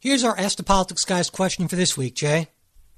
Here's 0.00 0.22
our 0.24 0.38
Ask 0.38 0.56
the 0.56 0.62
Politics 0.62 1.04
Guys 1.04 1.28
question 1.30 1.66
for 1.68 1.76
this 1.76 1.96
week, 1.96 2.14
Jay. 2.14 2.48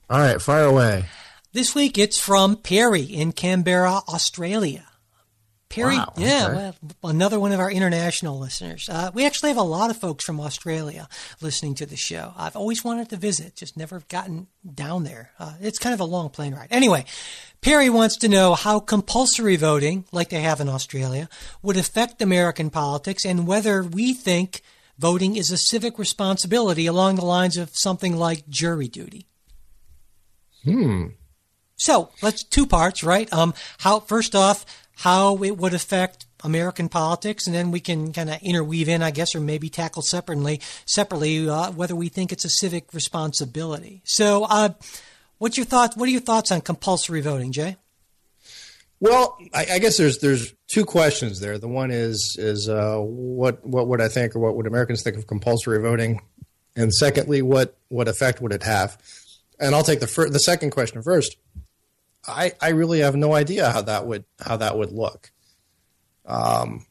All 0.08 0.18
right, 0.18 0.40
fire 0.40 0.64
away. 0.64 1.06
This 1.52 1.74
week 1.74 1.96
it's 1.98 2.20
from 2.20 2.56
Perry 2.56 3.02
in 3.02 3.32
Canberra, 3.32 4.00
Australia. 4.08 4.84
Perry, 5.70 5.96
Wow, 5.96 6.12
yeah, 6.16 6.46
okay. 6.48 6.76
well, 7.00 7.10
another 7.12 7.38
one 7.38 7.52
of 7.52 7.60
our 7.60 7.70
international 7.70 8.40
listeners. 8.40 8.88
Uh, 8.90 9.12
we 9.14 9.24
actually 9.24 9.50
have 9.50 9.56
a 9.56 9.62
lot 9.62 9.88
of 9.88 9.96
folks 9.96 10.24
from 10.24 10.40
Australia 10.40 11.08
listening 11.40 11.76
to 11.76 11.86
the 11.86 11.96
show. 11.96 12.32
I've 12.36 12.56
always 12.56 12.82
wanted 12.84 13.08
to 13.10 13.16
visit, 13.16 13.54
just 13.54 13.76
never 13.76 14.02
gotten 14.08 14.48
down 14.74 15.04
there. 15.04 15.30
Uh, 15.38 15.52
it's 15.60 15.78
kind 15.78 15.94
of 15.94 16.00
a 16.00 16.04
long 16.04 16.28
plane 16.28 16.54
ride. 16.54 16.68
Anyway, 16.72 17.04
Perry 17.60 17.88
wants 17.88 18.16
to 18.18 18.28
know 18.28 18.54
how 18.54 18.80
compulsory 18.80 19.54
voting, 19.54 20.04
like 20.10 20.30
they 20.30 20.40
have 20.40 20.60
in 20.60 20.68
Australia, 20.68 21.28
would 21.62 21.76
affect 21.76 22.20
American 22.20 22.70
politics 22.70 23.24
and 23.24 23.46
whether 23.46 23.80
we 23.84 24.12
think 24.12 24.62
voting 25.00 25.36
is 25.36 25.50
a 25.50 25.56
civic 25.56 25.98
responsibility 25.98 26.86
along 26.86 27.16
the 27.16 27.24
lines 27.24 27.56
of 27.56 27.70
something 27.72 28.16
like 28.16 28.48
jury 28.48 28.86
duty. 28.86 29.26
Hmm. 30.62 31.06
So 31.76 32.10
let's 32.20 32.44
two 32.44 32.66
parts, 32.66 33.02
right? 33.02 33.32
Um, 33.32 33.54
how 33.78 34.00
first 34.00 34.34
off, 34.34 34.66
how 34.96 35.42
it 35.42 35.56
would 35.56 35.72
affect 35.72 36.26
American 36.44 36.90
politics, 36.90 37.46
and 37.46 37.56
then 37.56 37.70
we 37.70 37.80
can 37.80 38.12
kind 38.12 38.28
of 38.28 38.42
interweave 38.42 38.88
in, 38.88 39.02
I 39.02 39.10
guess, 39.10 39.34
or 39.34 39.40
maybe 39.40 39.70
tackle 39.70 40.02
separately, 40.02 40.60
separately 40.84 41.48
uh, 41.48 41.72
whether 41.72 41.96
we 41.96 42.10
think 42.10 42.32
it's 42.32 42.44
a 42.44 42.50
civic 42.50 42.92
responsibility. 42.92 44.02
So, 44.04 44.44
uh, 44.44 44.70
what's 45.38 45.56
your 45.56 45.66
thought? 45.66 45.96
What 45.96 46.08
are 46.08 46.12
your 46.12 46.20
thoughts 46.20 46.52
on 46.52 46.60
compulsory 46.60 47.22
voting, 47.22 47.52
Jay? 47.52 47.76
Well, 49.00 49.38
I, 49.54 49.66
I 49.72 49.78
guess 49.78 49.96
there's 49.96 50.18
there's 50.18 50.52
two 50.66 50.84
questions 50.84 51.40
there. 51.40 51.58
The 51.58 51.68
one 51.68 51.90
is 51.90 52.36
is 52.38 52.68
uh, 52.68 52.98
what 52.98 53.64
what 53.66 53.88
would 53.88 54.00
I 54.00 54.08
think, 54.08 54.36
or 54.36 54.40
what 54.40 54.56
would 54.56 54.66
Americans 54.66 55.02
think 55.02 55.16
of 55.16 55.26
compulsory 55.26 55.80
voting, 55.80 56.20
and 56.76 56.92
secondly, 56.94 57.40
what 57.42 57.76
what 57.88 58.08
effect 58.08 58.40
would 58.42 58.52
it 58.52 58.62
have? 58.62 58.98
And 59.58 59.74
I'll 59.74 59.82
take 59.84 60.00
the 60.00 60.06
fir- 60.06 60.28
the 60.28 60.38
second 60.38 60.70
question 60.70 61.02
first. 61.02 61.36
I 62.28 62.52
I 62.60 62.70
really 62.70 63.00
have 63.00 63.16
no 63.16 63.32
idea 63.34 63.70
how 63.70 63.80
that 63.82 64.06
would 64.06 64.24
how 64.38 64.58
that 64.58 64.76
would 64.76 64.92
look. 64.92 65.30
Um, 66.26 66.84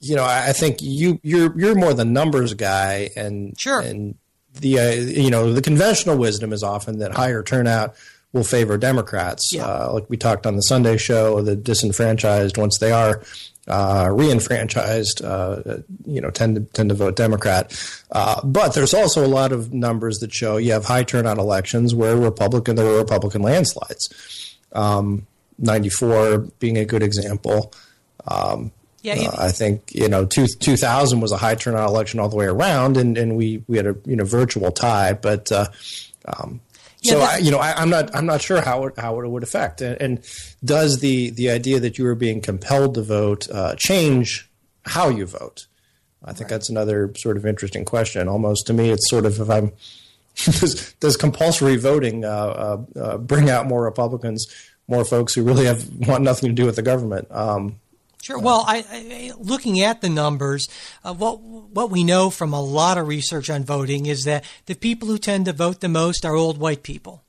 you 0.00 0.14
know, 0.14 0.22
I, 0.24 0.50
I 0.50 0.52
think 0.52 0.78
you 0.80 1.18
you're 1.24 1.58
you're 1.58 1.74
more 1.74 1.92
the 1.92 2.04
numbers 2.04 2.54
guy, 2.54 3.10
and 3.16 3.58
Sure. 3.58 3.80
and 3.80 4.14
the 4.54 4.78
uh, 4.78 4.90
you 4.92 5.30
know 5.30 5.52
the 5.52 5.62
conventional 5.62 6.16
wisdom 6.16 6.52
is 6.52 6.62
often 6.62 7.00
that 7.00 7.12
higher 7.14 7.42
turnout 7.42 7.96
will 8.32 8.44
favor 8.44 8.76
Democrats. 8.76 9.48
Yeah. 9.52 9.64
Uh, 9.66 9.90
like 9.94 10.10
we 10.10 10.16
talked 10.16 10.46
on 10.46 10.56
the 10.56 10.62
Sunday 10.62 10.96
show, 10.96 11.40
the 11.42 11.56
disenfranchised 11.56 12.56
once 12.58 12.78
they 12.78 12.92
are 12.92 13.22
uh, 13.66 14.06
reenfranchised, 14.06 15.22
uh, 15.24 15.82
you 16.06 16.20
know, 16.20 16.30
tend 16.30 16.56
to 16.56 16.60
tend 16.72 16.88
to 16.88 16.94
vote 16.94 17.16
Democrat. 17.16 17.72
Uh, 18.12 18.40
but 18.44 18.74
there's 18.74 18.94
also 18.94 19.24
a 19.24 19.28
lot 19.28 19.52
of 19.52 19.72
numbers 19.74 20.18
that 20.18 20.32
show 20.32 20.56
you 20.56 20.72
have 20.72 20.84
high 20.86 21.02
turnout 21.04 21.38
elections 21.38 21.94
where 21.94 22.16
Republican 22.16 22.76
there 22.76 22.86
were 22.86 22.98
Republican 22.98 23.42
landslides. 23.42 24.56
Um, 24.72 25.26
94 25.58 26.38
being 26.60 26.78
a 26.78 26.84
good 26.84 27.02
example. 27.02 27.72
Yeah, 29.02 29.14
Uh, 29.14 29.36
I 29.38 29.52
think 29.52 29.94
you 29.94 30.08
know 30.08 30.24
two, 30.24 30.46
2000 30.46 31.20
was 31.20 31.32
a 31.32 31.36
high 31.36 31.54
turnout 31.54 31.88
election 31.88 32.20
all 32.20 32.28
the 32.28 32.36
way 32.36 32.46
around, 32.46 32.96
and, 32.96 33.16
and 33.16 33.36
we, 33.36 33.62
we 33.68 33.76
had 33.76 33.86
a 33.86 33.96
you 34.04 34.16
know 34.16 34.24
virtual 34.24 34.70
tie. 34.70 35.12
But 35.12 35.50
uh, 35.52 35.66
um, 36.26 36.60
Yeah, 37.00 37.12
so 37.12 37.20
I, 37.20 37.36
you 37.36 37.50
know 37.50 37.58
I, 37.58 37.72
I'm 37.72 37.90
not 37.90 38.14
I'm 38.14 38.26
not 38.26 38.42
sure 38.42 38.60
how 38.60 38.86
it, 38.86 38.98
how 38.98 39.20
it 39.20 39.28
would 39.28 39.42
affect. 39.42 39.80
And, 39.80 40.00
and 40.00 40.24
does 40.64 40.98
the 40.98 41.30
the 41.30 41.50
idea 41.50 41.80
that 41.80 41.98
you 41.98 42.06
are 42.06 42.14
being 42.14 42.40
compelled 42.40 42.94
to 42.94 43.02
vote 43.02 43.48
uh, 43.50 43.74
change 43.76 44.50
how 44.84 45.08
you 45.08 45.26
vote? 45.26 45.66
I 46.24 46.32
think 46.32 46.50
that's 46.50 46.68
another 46.68 47.12
sort 47.16 47.36
of 47.36 47.46
interesting 47.46 47.84
question. 47.84 48.26
Almost 48.26 48.66
to 48.66 48.72
me, 48.72 48.90
it's 48.90 49.08
sort 49.08 49.26
of 49.26 49.40
if 49.40 49.48
I'm 49.48 49.72
does, 50.44 50.92
does 50.94 51.16
compulsory 51.16 51.76
voting 51.76 52.24
uh, 52.24 52.28
uh, 52.28 53.00
uh, 53.00 53.18
bring 53.18 53.50
out 53.50 53.66
more 53.66 53.82
Republicans, 53.82 54.46
more 54.86 55.04
folks 55.04 55.34
who 55.34 55.42
really 55.42 55.64
have 55.64 55.88
want 56.06 56.22
nothing 56.22 56.48
to 56.48 56.54
do 56.54 56.66
with 56.66 56.76
the 56.76 56.82
government? 56.82 57.28
Um, 57.30 57.80
Sure. 58.22 58.38
Well, 58.38 58.64
I, 58.66 58.84
I, 58.90 59.32
looking 59.38 59.80
at 59.80 60.00
the 60.00 60.08
numbers, 60.08 60.68
uh, 61.04 61.14
what 61.14 61.40
what 61.40 61.90
we 61.90 62.02
know 62.04 62.30
from 62.30 62.52
a 62.52 62.60
lot 62.60 62.98
of 62.98 63.06
research 63.06 63.48
on 63.48 63.64
voting 63.64 64.06
is 64.06 64.24
that 64.24 64.44
the 64.66 64.74
people 64.74 65.08
who 65.08 65.18
tend 65.18 65.44
to 65.46 65.52
vote 65.52 65.80
the 65.80 65.88
most 65.88 66.24
are 66.24 66.34
old 66.34 66.58
white 66.58 66.82
people. 66.82 67.22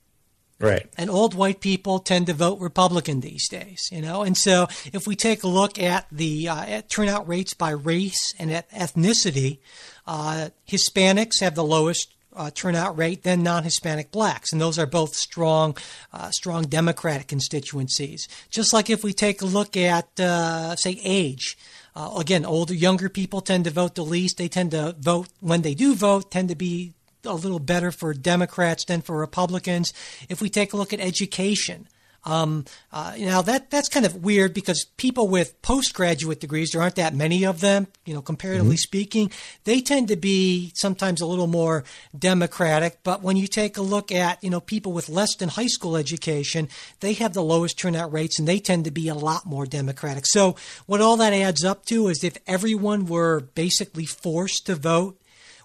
right. 0.60 0.88
and 0.98 1.10
old 1.10 1.36
white 1.36 1.62
people 1.62 2.00
tend 2.00 2.26
to 2.28 2.34
vote 2.34 2.60
Republican 2.60 3.22
these 3.22 3.48
days, 3.48 3.88
you 3.92 4.02
know. 4.02 4.24
And 4.24 4.36
so, 4.36 4.68
if 4.92 5.08
we 5.08 5.16
take 5.16 5.44
a 5.44 5.48
look 5.48 5.80
at 5.80 6.08
the 6.12 6.50
uh, 6.50 6.66
at 6.66 6.90
turnout 6.90 7.28
rates 7.28 7.54
by 7.54 7.70
race 7.70 8.34
and 8.40 8.52
at 8.52 8.70
ethnicity, 8.72 9.60
uh, 10.08 10.50
Hispanics 10.68 11.40
have 11.40 11.56
the 11.56 11.64
lowest 11.64 12.14
uh, 12.36 12.52
turnout 12.52 12.98
rate 12.98 13.24
than 13.24 13.44
non-Hispanic 13.44 14.12
blacks, 14.12 14.52
and 14.52 14.62
those 14.62 14.78
are 14.78 14.86
both 14.86 15.16
strong, 15.16 15.76
uh, 16.14 16.30
strong 16.32 16.64
Democratic 16.64 17.28
constituencies. 17.28 18.28
Just 18.50 18.74
like 18.74 18.90
if 18.90 19.04
we 19.04 19.14
take 19.14 19.42
a 19.42 19.46
look 19.46 19.76
at, 19.76 20.20
uh, 20.20 20.76
say, 20.76 21.00
age. 21.04 21.58
Uh, 21.96 22.16
again, 22.18 22.46
older, 22.46 22.74
younger 22.74 23.10
people 23.10 23.42
tend 23.42 23.66
to 23.66 23.72
vote 23.72 23.96
the 23.96 24.06
least. 24.06 24.38
They 24.38 24.48
tend 24.48 24.72
to 24.72 24.96
vote 25.00 25.28
when 25.40 25.64
they 25.64 25.74
do 25.74 25.96
vote, 25.96 26.32
tend 26.32 26.50
to 26.50 26.56
be 26.56 26.94
a 27.26 27.34
little 27.34 27.60
better 27.60 27.92
for 27.92 28.14
Democrats 28.14 28.86
than 28.86 29.02
for 29.02 29.18
Republicans. 29.18 29.94
If 30.30 30.42
we 30.42 30.50
take 30.50 30.72
a 30.72 30.78
look 30.78 30.94
at 30.94 31.00
education, 31.00 31.88
um, 32.26 32.66
uh, 32.92 33.16
now 33.18 33.42
that 33.42 33.70
that's 33.70 33.90
kind 33.90 34.06
of 34.06 34.24
weird 34.24 34.54
because 34.54 34.86
people 34.98 35.28
with 35.28 35.62
postgraduate 35.62 36.40
degrees, 36.40 36.72
there 36.72 36.82
aren't 36.82 36.96
that 36.96 37.16
many 37.16 37.46
of 37.46 37.62
them, 37.62 37.88
you 38.06 38.14
know, 38.14 38.22
comparatively 38.22 38.78
speaking. 38.78 39.32
They 39.64 39.82
tend 39.82 40.10
to 40.10 40.16
be 40.16 40.72
sometimes 40.76 41.22
a 41.22 41.26
little 41.26 41.48
more 41.48 41.84
democratic. 42.18 43.00
But 43.04 43.22
when 43.22 43.38
you 43.38 43.48
take 43.48 43.78
a 43.78 43.82
look 43.82 44.12
at, 44.12 44.44
you 44.44 44.50
know, 44.50 44.60
people 44.60 44.92
with 44.92 45.10
less 45.10 45.36
than 45.36 45.50
high 45.50 45.68
school 45.68 45.96
education, 45.96 46.68
they 47.00 47.14
have 47.14 47.34
the 47.34 47.44
lowest 47.44 47.80
turnout 47.80 48.12
rates 48.12 48.38
and 48.38 48.48
they 48.48 48.60
tend 48.60 48.86
to 48.86 48.92
be 48.92 49.08
a 49.08 49.16
lot 49.16 49.46
more 49.46 49.66
democratic. 49.66 50.26
So 50.26 50.56
what 50.86 51.02
all 51.02 51.18
that 51.18 51.34
adds 51.34 51.64
up 51.64 51.86
to 51.86 52.08
is 52.10 52.24
if 52.24 52.38
everyone 52.48 53.06
were 53.06 53.40
basically 53.40 54.06
forced 54.06 54.66
to 54.66 54.76
vote, 54.76 55.20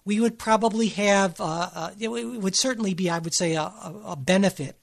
we 0.05 0.19
would 0.19 0.37
probably 0.37 0.89
have, 0.89 1.41
uh, 1.41 1.69
uh, 1.73 1.91
it 1.99 2.09
would 2.09 2.55
certainly 2.55 2.93
be, 2.93 3.09
I 3.09 3.17
would 3.17 3.33
say, 3.33 3.55
a 3.55 3.63
a 4.05 4.15
benefit 4.15 4.77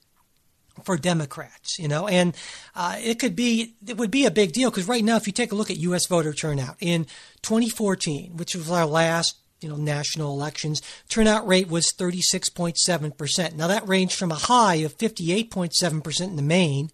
for 0.83 0.97
Democrats, 0.97 1.77
you 1.77 1.87
know, 1.87 2.07
and 2.07 2.35
uh, 2.75 2.95
it 2.99 3.19
could 3.19 3.35
be, 3.35 3.75
it 3.85 3.97
would 3.97 4.11
be 4.11 4.25
a 4.25 4.31
big 4.31 4.51
deal 4.53 4.69
because 4.71 4.87
right 4.87 5.03
now, 5.03 5.15
if 5.15 5.27
you 5.27 5.33
take 5.33 5.51
a 5.51 5.55
look 5.55 5.69
at 5.69 5.77
U.S. 5.77 6.07
voter 6.07 6.33
turnout 6.33 6.75
in 6.79 7.05
2014, 7.43 8.37
which 8.37 8.55
was 8.55 8.71
our 8.71 8.85
last, 8.85 9.37
you 9.61 9.69
know, 9.69 9.75
national 9.75 10.31
elections, 10.31 10.81
turnout 11.09 11.47
rate 11.47 11.69
was 11.69 11.93
36.7 11.97 13.17
percent. 13.17 13.55
Now 13.55 13.67
that 13.67 13.87
ranged 13.87 14.15
from 14.15 14.31
a 14.31 14.35
high 14.35 14.75
of 14.75 14.97
58.7 14.97 16.03
percent 16.03 16.31
in 16.31 16.35
the 16.35 16.41
Maine 16.41 16.89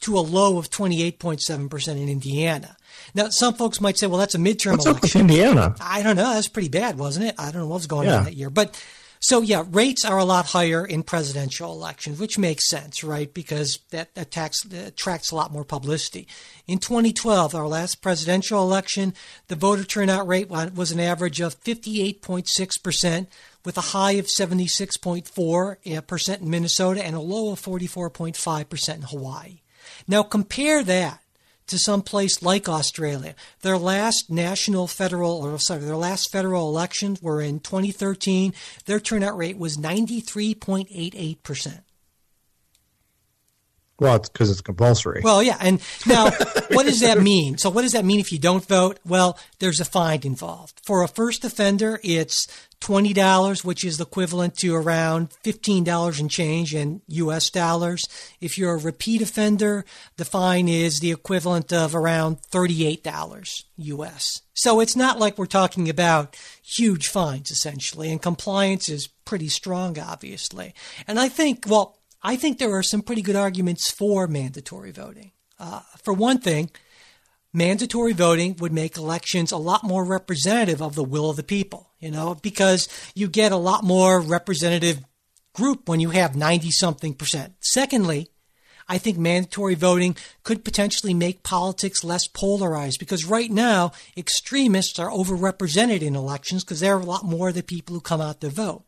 to 0.00 0.16
a 0.16 0.20
low 0.20 0.58
of 0.58 0.70
28.7 0.70 1.70
percent 1.70 1.98
in 1.98 2.08
Indiana. 2.08 2.76
Now, 3.14 3.28
some 3.30 3.54
folks 3.54 3.80
might 3.80 3.98
say, 3.98 4.06
well, 4.06 4.18
that's 4.18 4.34
a 4.34 4.38
midterm 4.38 4.72
What's 4.72 4.86
up 4.86 5.02
with. 5.02 5.16
Indiana? 5.16 5.74
I 5.80 6.02
don't 6.02 6.16
know. 6.16 6.34
That's 6.34 6.48
pretty 6.48 6.68
bad, 6.68 6.98
wasn't 6.98 7.26
it? 7.26 7.34
I 7.38 7.50
don't 7.50 7.62
know 7.62 7.66
what 7.66 7.76
was 7.76 7.86
going 7.86 8.08
on 8.08 8.24
that 8.24 8.34
year. 8.36 8.50
But 8.50 8.80
so 9.22 9.40
yeah, 9.40 9.64
rates 9.70 10.04
are 10.04 10.18
a 10.18 10.24
lot 10.24 10.46
higher 10.46 10.84
in 10.84 11.04
presidential 11.04 11.70
elections, 11.70 12.18
which 12.18 12.38
makes 12.38 12.68
sense, 12.68 13.04
right? 13.04 13.32
Because 13.32 13.78
that 13.90 14.10
attacks, 14.16 14.64
attracts 14.64 15.30
a 15.30 15.36
lot 15.36 15.52
more 15.52 15.62
publicity. 15.62 16.26
In 16.66 16.78
2012, 16.78 17.54
our 17.54 17.68
last 17.68 18.02
presidential 18.02 18.60
election, 18.60 19.14
the 19.46 19.54
voter 19.54 19.84
turnout 19.84 20.26
rate 20.26 20.50
was 20.50 20.90
an 20.90 20.98
average 20.98 21.40
of 21.40 21.62
58.6%, 21.62 23.28
with 23.64 23.78
a 23.78 23.80
high 23.80 24.12
of 24.12 24.26
76.4% 24.26 26.40
in 26.40 26.50
Minnesota 26.50 27.06
and 27.06 27.14
a 27.14 27.20
low 27.20 27.52
of 27.52 27.62
44.5% 27.62 28.94
in 28.94 29.02
Hawaii. 29.02 29.60
Now 30.08 30.24
compare 30.24 30.82
that 30.82 31.21
to 31.66 31.78
some 31.78 32.02
place 32.02 32.42
like 32.42 32.68
Australia. 32.68 33.34
Their 33.60 33.78
last 33.78 34.30
national 34.30 34.86
federal, 34.86 35.44
or 35.44 35.58
sorry, 35.58 35.80
their 35.80 35.96
last 35.96 36.30
federal 36.30 36.68
elections 36.68 37.22
were 37.22 37.40
in 37.40 37.60
2013. 37.60 38.54
Their 38.86 39.00
turnout 39.00 39.36
rate 39.36 39.58
was 39.58 39.76
93.88%. 39.76 41.80
Well, 44.02 44.16
it's 44.16 44.28
because 44.28 44.50
it's 44.50 44.60
compulsory. 44.60 45.20
Well, 45.22 45.42
yeah. 45.42 45.56
And 45.60 45.80
now, 46.06 46.30
what 46.70 46.86
does 46.86 47.00
that 47.00 47.20
mean? 47.20 47.58
So, 47.58 47.70
what 47.70 47.82
does 47.82 47.92
that 47.92 48.04
mean 48.04 48.20
if 48.20 48.32
you 48.32 48.38
don't 48.38 48.66
vote? 48.66 48.98
Well, 49.06 49.38
there's 49.58 49.80
a 49.80 49.84
fine 49.84 50.20
involved. 50.24 50.80
For 50.84 51.02
a 51.02 51.08
first 51.08 51.44
offender, 51.44 52.00
it's 52.02 52.46
$20, 52.82 53.64
which 53.64 53.84
is 53.84 54.00
equivalent 54.00 54.56
to 54.56 54.74
around 54.74 55.30
$15 55.44 56.20
and 56.20 56.30
change 56.30 56.74
in 56.74 57.00
US 57.06 57.48
dollars. 57.48 58.02
If 58.40 58.58
you're 58.58 58.74
a 58.74 58.78
repeat 58.78 59.22
offender, 59.22 59.84
the 60.16 60.24
fine 60.24 60.68
is 60.68 60.98
the 60.98 61.12
equivalent 61.12 61.72
of 61.72 61.94
around 61.94 62.38
$38 62.50 63.64
US. 63.76 64.42
So 64.54 64.80
it's 64.80 64.96
not 64.96 65.20
like 65.20 65.38
we're 65.38 65.46
talking 65.46 65.88
about 65.88 66.36
huge 66.62 67.06
fines 67.06 67.50
essentially, 67.50 68.10
and 68.10 68.20
compliance 68.20 68.88
is 68.88 69.06
pretty 69.24 69.48
strong, 69.48 69.98
obviously. 69.98 70.74
And 71.06 71.20
I 71.20 71.28
think, 71.28 71.66
well, 71.68 71.98
I 72.22 72.36
think 72.36 72.58
there 72.58 72.74
are 72.74 72.82
some 72.82 73.02
pretty 73.02 73.22
good 73.22 73.36
arguments 73.36 73.90
for 73.90 74.26
mandatory 74.26 74.92
voting. 74.92 75.32
Uh, 75.58 75.80
for 76.02 76.12
one 76.12 76.38
thing, 76.38 76.70
mandatory 77.52 78.12
voting 78.12 78.56
would 78.58 78.72
make 78.72 78.96
elections 78.96 79.52
a 79.52 79.56
lot 79.56 79.84
more 79.84 80.04
representative 80.04 80.80
of 80.80 80.94
the 80.94 81.04
will 81.04 81.30
of 81.30 81.36
the 81.36 81.42
people, 81.42 81.90
you 81.98 82.10
know, 82.10 82.34
because 82.34 82.88
you 83.14 83.28
get 83.28 83.52
a 83.52 83.56
lot 83.56 83.84
more 83.84 84.20
representative 84.20 85.00
group 85.54 85.88
when 85.88 86.00
you 86.00 86.10
have 86.10 86.36
90 86.36 86.70
something 86.70 87.14
percent. 87.14 87.54
Secondly, 87.60 88.28
I 88.88 88.98
think 88.98 89.18
mandatory 89.18 89.74
voting 89.74 90.16
could 90.42 90.64
potentially 90.64 91.14
make 91.14 91.42
politics 91.42 92.04
less 92.04 92.26
polarized 92.26 92.98
because 92.98 93.24
right 93.24 93.50
now 93.50 93.92
extremists 94.16 94.98
are 94.98 95.10
overrepresented 95.10 96.02
in 96.02 96.16
elections 96.16 96.64
because 96.64 96.80
there 96.80 96.96
are 96.96 97.00
a 97.00 97.04
lot 97.04 97.24
more 97.24 97.48
of 97.48 97.54
the 97.54 97.62
people 97.62 97.94
who 97.94 98.00
come 98.00 98.20
out 98.20 98.40
to 98.40 98.48
vote. 98.48 98.84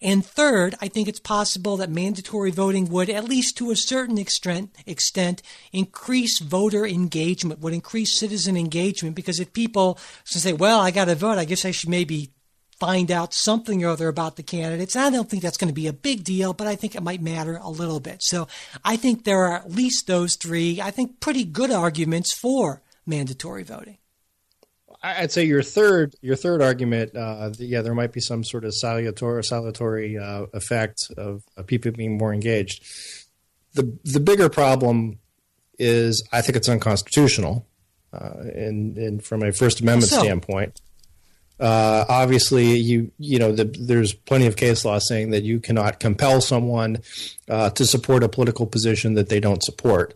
And 0.00 0.24
third, 0.24 0.74
I 0.80 0.88
think 0.88 1.08
it's 1.08 1.20
possible 1.20 1.76
that 1.78 1.90
mandatory 1.90 2.50
voting 2.50 2.88
would, 2.90 3.08
at 3.08 3.24
least 3.24 3.56
to 3.58 3.70
a 3.70 3.76
certain 3.76 4.18
extent, 4.18 4.76
extent 4.86 5.42
increase 5.72 6.38
voter 6.38 6.86
engagement, 6.86 7.60
would 7.60 7.72
increase 7.74 8.18
citizen 8.18 8.56
engagement. 8.56 9.16
Because 9.16 9.40
if 9.40 9.52
people 9.52 9.98
say, 10.24 10.52
well, 10.52 10.80
I 10.80 10.90
got 10.90 11.06
to 11.06 11.14
vote, 11.14 11.38
I 11.38 11.44
guess 11.44 11.64
I 11.64 11.70
should 11.70 11.88
maybe 11.90 12.30
find 12.78 13.10
out 13.10 13.32
something 13.32 13.82
or 13.84 13.88
other 13.88 14.08
about 14.08 14.36
the 14.36 14.42
candidates. 14.42 14.96
I 14.96 15.08
don't 15.10 15.28
think 15.28 15.42
that's 15.42 15.56
going 15.56 15.68
to 15.68 15.74
be 15.74 15.86
a 15.86 15.92
big 15.92 16.24
deal, 16.24 16.52
but 16.52 16.66
I 16.66 16.76
think 16.76 16.94
it 16.94 17.02
might 17.02 17.22
matter 17.22 17.56
a 17.56 17.70
little 17.70 18.00
bit. 18.00 18.22
So 18.22 18.48
I 18.84 18.96
think 18.96 19.24
there 19.24 19.44
are 19.44 19.56
at 19.56 19.70
least 19.70 20.06
those 20.06 20.36
three, 20.36 20.80
I 20.80 20.90
think, 20.90 21.20
pretty 21.20 21.44
good 21.44 21.70
arguments 21.70 22.34
for 22.34 22.82
mandatory 23.06 23.62
voting. 23.62 23.98
I'd 25.06 25.32
say 25.32 25.44
your 25.44 25.62
third 25.62 26.14
your 26.20 26.36
third 26.36 26.60
argument, 26.60 27.16
uh, 27.16 27.50
yeah, 27.58 27.82
there 27.82 27.94
might 27.94 28.12
be 28.12 28.20
some 28.20 28.42
sort 28.42 28.64
of 28.64 28.74
salutary 28.74 29.44
salutary 29.44 30.18
uh, 30.18 30.46
effect 30.52 31.10
of, 31.16 31.44
of, 31.56 31.66
people 31.66 31.92
being 31.92 32.18
more 32.18 32.34
engaged. 32.34 32.84
The 33.74 33.96
the 34.04 34.20
bigger 34.20 34.48
problem 34.48 35.20
is 35.78 36.26
I 36.32 36.40
think 36.40 36.56
it's 36.56 36.68
unconstitutional, 36.68 37.66
uh, 38.12 38.34
and, 38.54 38.96
and 38.98 39.24
from 39.24 39.42
a 39.42 39.52
First 39.52 39.80
Amendment 39.80 40.10
so. 40.10 40.22
standpoint. 40.22 40.80
Uh, 41.58 42.04
obviously, 42.08 42.76
you 42.76 43.12
you 43.18 43.38
know 43.38 43.52
the, 43.52 43.64
there's 43.64 44.12
plenty 44.12 44.46
of 44.46 44.56
case 44.56 44.84
law 44.84 44.98
saying 44.98 45.30
that 45.30 45.42
you 45.42 45.60
cannot 45.60 46.00
compel 46.00 46.40
someone 46.40 46.98
uh, 47.48 47.70
to 47.70 47.86
support 47.86 48.22
a 48.22 48.28
political 48.28 48.66
position 48.66 49.14
that 49.14 49.28
they 49.28 49.40
don't 49.40 49.62
support. 49.62 50.14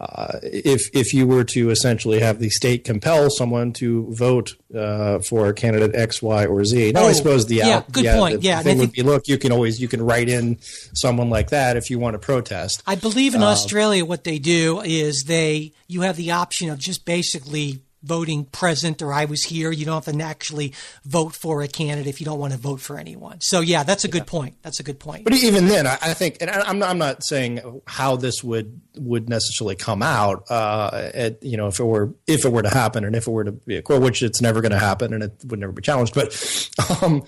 Uh, 0.00 0.38
if 0.42 0.88
if 0.94 1.12
you 1.12 1.26
were 1.26 1.44
to 1.44 1.68
essentially 1.68 2.20
have 2.20 2.38
the 2.38 2.48
state 2.48 2.84
compel 2.84 3.28
someone 3.28 3.70
to 3.70 4.06
vote 4.14 4.56
uh, 4.74 5.18
for 5.18 5.52
candidate 5.52 5.94
X, 5.94 6.22
Y, 6.22 6.46
or 6.46 6.64
Z. 6.64 6.92
Now, 6.92 7.02
oh, 7.02 7.08
I 7.08 7.12
suppose 7.12 7.44
the 7.44 7.56
yeah, 7.56 7.82
good 7.92 8.04
yeah, 8.04 8.16
point. 8.16 8.40
The, 8.40 8.46
yeah, 8.46 8.62
thing 8.62 8.78
would 8.78 8.92
be 8.92 9.02
look, 9.02 9.28
you 9.28 9.36
can 9.36 9.52
always 9.52 9.78
you 9.78 9.88
can 9.88 10.00
write 10.00 10.30
in 10.30 10.56
someone 10.94 11.28
like 11.28 11.50
that 11.50 11.76
if 11.76 11.90
you 11.90 11.98
want 11.98 12.14
to 12.14 12.18
protest. 12.18 12.82
I 12.86 12.94
believe 12.94 13.34
in 13.34 13.42
uh, 13.42 13.48
Australia, 13.48 14.06
what 14.06 14.24
they 14.24 14.38
do 14.38 14.80
is 14.80 15.24
they 15.26 15.72
you 15.86 16.00
have 16.00 16.16
the 16.16 16.30
option 16.30 16.70
of 16.70 16.78
just 16.78 17.04
basically 17.04 17.82
voting 18.02 18.44
present 18.46 19.02
or 19.02 19.12
I 19.12 19.24
was 19.26 19.44
here. 19.44 19.70
You 19.70 19.84
don't 19.84 20.04
have 20.04 20.14
to 20.14 20.22
actually 20.22 20.72
vote 21.04 21.34
for 21.34 21.62
a 21.62 21.68
candidate 21.68 22.06
if 22.06 22.20
you 22.20 22.24
don't 22.24 22.38
want 22.38 22.52
to 22.52 22.58
vote 22.58 22.80
for 22.80 22.98
anyone. 22.98 23.40
So 23.40 23.60
yeah, 23.60 23.82
that's 23.82 24.04
a 24.04 24.08
good 24.08 24.22
yeah. 24.22 24.24
point. 24.24 24.56
That's 24.62 24.80
a 24.80 24.82
good 24.82 24.98
point. 24.98 25.24
But 25.24 25.34
even 25.34 25.66
then, 25.66 25.86
I 25.86 26.14
think, 26.14 26.38
and 26.40 26.50
I'm 26.50 26.78
not, 26.78 26.88
I'm 26.90 26.98
not 26.98 27.24
saying 27.24 27.80
how 27.86 28.16
this 28.16 28.42
would 28.42 28.80
would 28.96 29.28
necessarily 29.28 29.76
come 29.76 30.02
out. 30.02 30.50
Uh, 30.50 31.10
at, 31.14 31.42
you 31.42 31.56
know, 31.56 31.68
if 31.68 31.80
it 31.80 31.84
were 31.84 32.14
if 32.26 32.44
it 32.44 32.52
were 32.52 32.62
to 32.62 32.70
happen, 32.70 33.04
and 33.04 33.14
if 33.14 33.26
it 33.26 33.30
were 33.30 33.44
to 33.44 33.52
be 33.52 33.76
a 33.76 33.82
court, 33.82 34.02
which 34.02 34.22
it's 34.22 34.40
never 34.40 34.60
going 34.60 34.72
to 34.72 34.78
happen, 34.78 35.12
and 35.12 35.22
it 35.22 35.32
would 35.46 35.60
never 35.60 35.72
be 35.72 35.82
challenged. 35.82 36.14
But 36.14 36.70
um, 37.02 37.24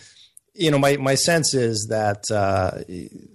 you 0.54 0.70
know, 0.70 0.78
my, 0.78 0.96
my 0.98 1.14
sense 1.14 1.54
is 1.54 1.86
that 1.88 2.30
uh, 2.30 2.82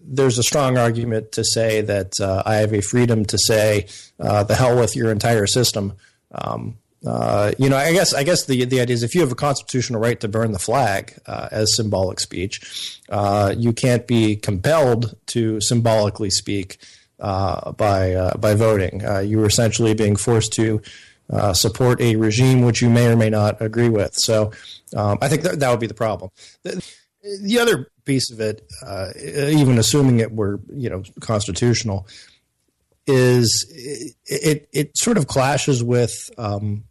there's 0.04 0.38
a 0.38 0.44
strong 0.44 0.78
argument 0.78 1.32
to 1.34 1.44
say 1.44 1.82
that 1.82 2.20
uh, 2.22 2.44
I 2.46 2.56
have 2.56 2.74
a 2.74 2.82
freedom 2.82 3.26
to 3.26 3.38
say 3.38 3.88
uh, 4.20 4.44
the 4.44 4.56
hell 4.56 4.78
with 4.78 4.96
your 4.96 5.12
entire 5.12 5.48
system. 5.48 5.94
Um, 6.32 6.78
uh, 7.06 7.52
you 7.60 7.70
know, 7.70 7.78
I 7.78 7.94
guess 7.94 8.14
I 8.14 8.24
guess 8.24 8.46
the 8.46 8.66
the 8.66 8.82
idea 8.82 8.96
is 8.96 9.04
if 9.04 9.14
you 9.14 9.22
have 9.22 9.32
a 9.32 9.36
constitutional 9.36 10.02
right 10.02 10.20
to 10.20 10.28
burn 10.28 10.52
the 10.52 10.60
flag 10.60 11.14
uh, 11.28 11.48
as 11.52 11.76
symbolic 11.76 12.20
speech, 12.20 13.00
uh, 13.10 13.54
you 13.56 13.72
can't 13.72 14.08
be 14.08 14.36
compelled 14.36 15.16
to 15.28 15.62
symbolically 15.62 16.32
speak 16.32 16.78
uh, 17.20 17.72
by 17.74 18.14
uh, 18.14 18.38
by 18.38 18.56
voting. 18.56 19.02
you 19.26 19.42
are 19.42 19.46
essentially 19.46 19.94
being 19.94 20.16
forced 20.16 20.54
to 20.54 20.82
support 21.54 22.02
a 22.02 22.16
regime 22.16 22.62
which 22.62 22.82
you 22.82 22.90
may 22.90 23.08
or 23.08 23.16
may 23.16 23.30
not 23.30 23.62
agree 23.62 23.90
with. 23.90 24.14
So, 24.16 24.52
um, 24.96 25.20
I 25.22 25.28
think 25.28 25.44
that, 25.44 25.60
that 25.60 25.70
would 25.70 25.80
be 25.80 25.88
the 25.88 25.94
problem. 25.94 26.32
The, 26.64 26.84
the 27.42 27.60
other 27.60 27.92
piece 28.06 28.32
of 28.32 28.40
it, 28.40 28.68
even 29.36 29.78
assuming 29.78 30.20
it 30.20 30.32
were 30.32 30.60
you 30.74 30.90
know 30.90 31.04
constitutional, 31.20 32.08
is 33.06 33.66
it, 33.70 34.16
it, 34.26 34.70
it 34.74 34.98
sort 34.98 35.18
of 35.18 35.28
clashes 35.28 35.84
with 35.84 36.30
um, 36.38 36.84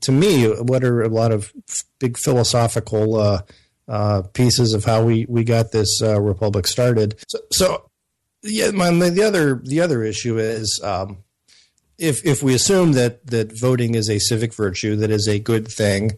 to 0.00 0.12
me 0.12 0.46
what 0.46 0.84
are 0.84 1.02
a 1.02 1.08
lot 1.08 1.32
of 1.32 1.52
big 1.98 2.18
philosophical 2.18 3.16
uh, 3.16 3.42
uh, 3.88 4.22
pieces 4.34 4.74
of 4.74 4.84
how 4.84 5.02
we 5.02 5.26
we 5.28 5.44
got 5.44 5.72
this 5.72 6.00
uh, 6.02 6.20
republic 6.20 6.66
started. 6.66 7.18
So, 7.28 7.38
so 7.50 7.90
yeah, 8.42 8.70
my, 8.70 8.90
the 8.90 9.22
other 9.22 9.56
the 9.64 9.80
other 9.80 10.02
issue 10.02 10.38
is. 10.38 10.80
Um, 10.82 11.18
if, 11.98 12.24
if 12.24 12.44
we 12.44 12.54
assume 12.54 12.92
that, 12.92 13.26
that 13.26 13.58
voting 13.58 13.96
is 13.96 14.08
a 14.08 14.20
civic 14.20 14.54
virtue, 14.54 14.94
that 14.94 15.10
is 15.10 15.26
a 15.26 15.40
good 15.40 15.66
thing, 15.66 16.12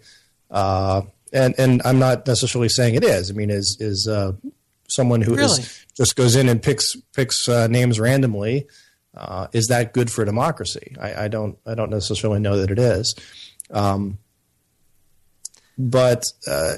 uh, 0.50 1.00
and 1.32 1.54
and 1.58 1.80
I'm 1.86 1.98
not 1.98 2.26
necessarily 2.26 2.68
saying 2.68 2.96
it 2.96 3.04
is. 3.04 3.30
I 3.30 3.34
mean, 3.34 3.50
is 3.50 3.76
is 3.80 4.06
uh, 4.06 4.32
someone 4.88 5.22
who 5.22 5.36
really? 5.36 5.60
is, 5.60 5.86
just 5.96 6.16
goes 6.16 6.36
in 6.36 6.48
and 6.48 6.62
picks 6.62 6.96
picks 7.14 7.48
uh, 7.48 7.66
names 7.68 7.98
randomly. 7.98 8.66
Uh, 9.16 9.46
is 9.52 9.68
that 9.68 9.92
good 9.92 10.10
for 10.10 10.24
democracy? 10.24 10.94
I, 11.00 11.24
I, 11.24 11.28
don't 11.28 11.58
I 11.66 11.74
don't 11.74 11.90
necessarily 11.90 12.40
know 12.40 12.58
that 12.58 12.70
it 12.70 12.78
is. 12.78 13.14
Um, 13.70 14.18
but 15.78 16.24
uh, 16.46 16.74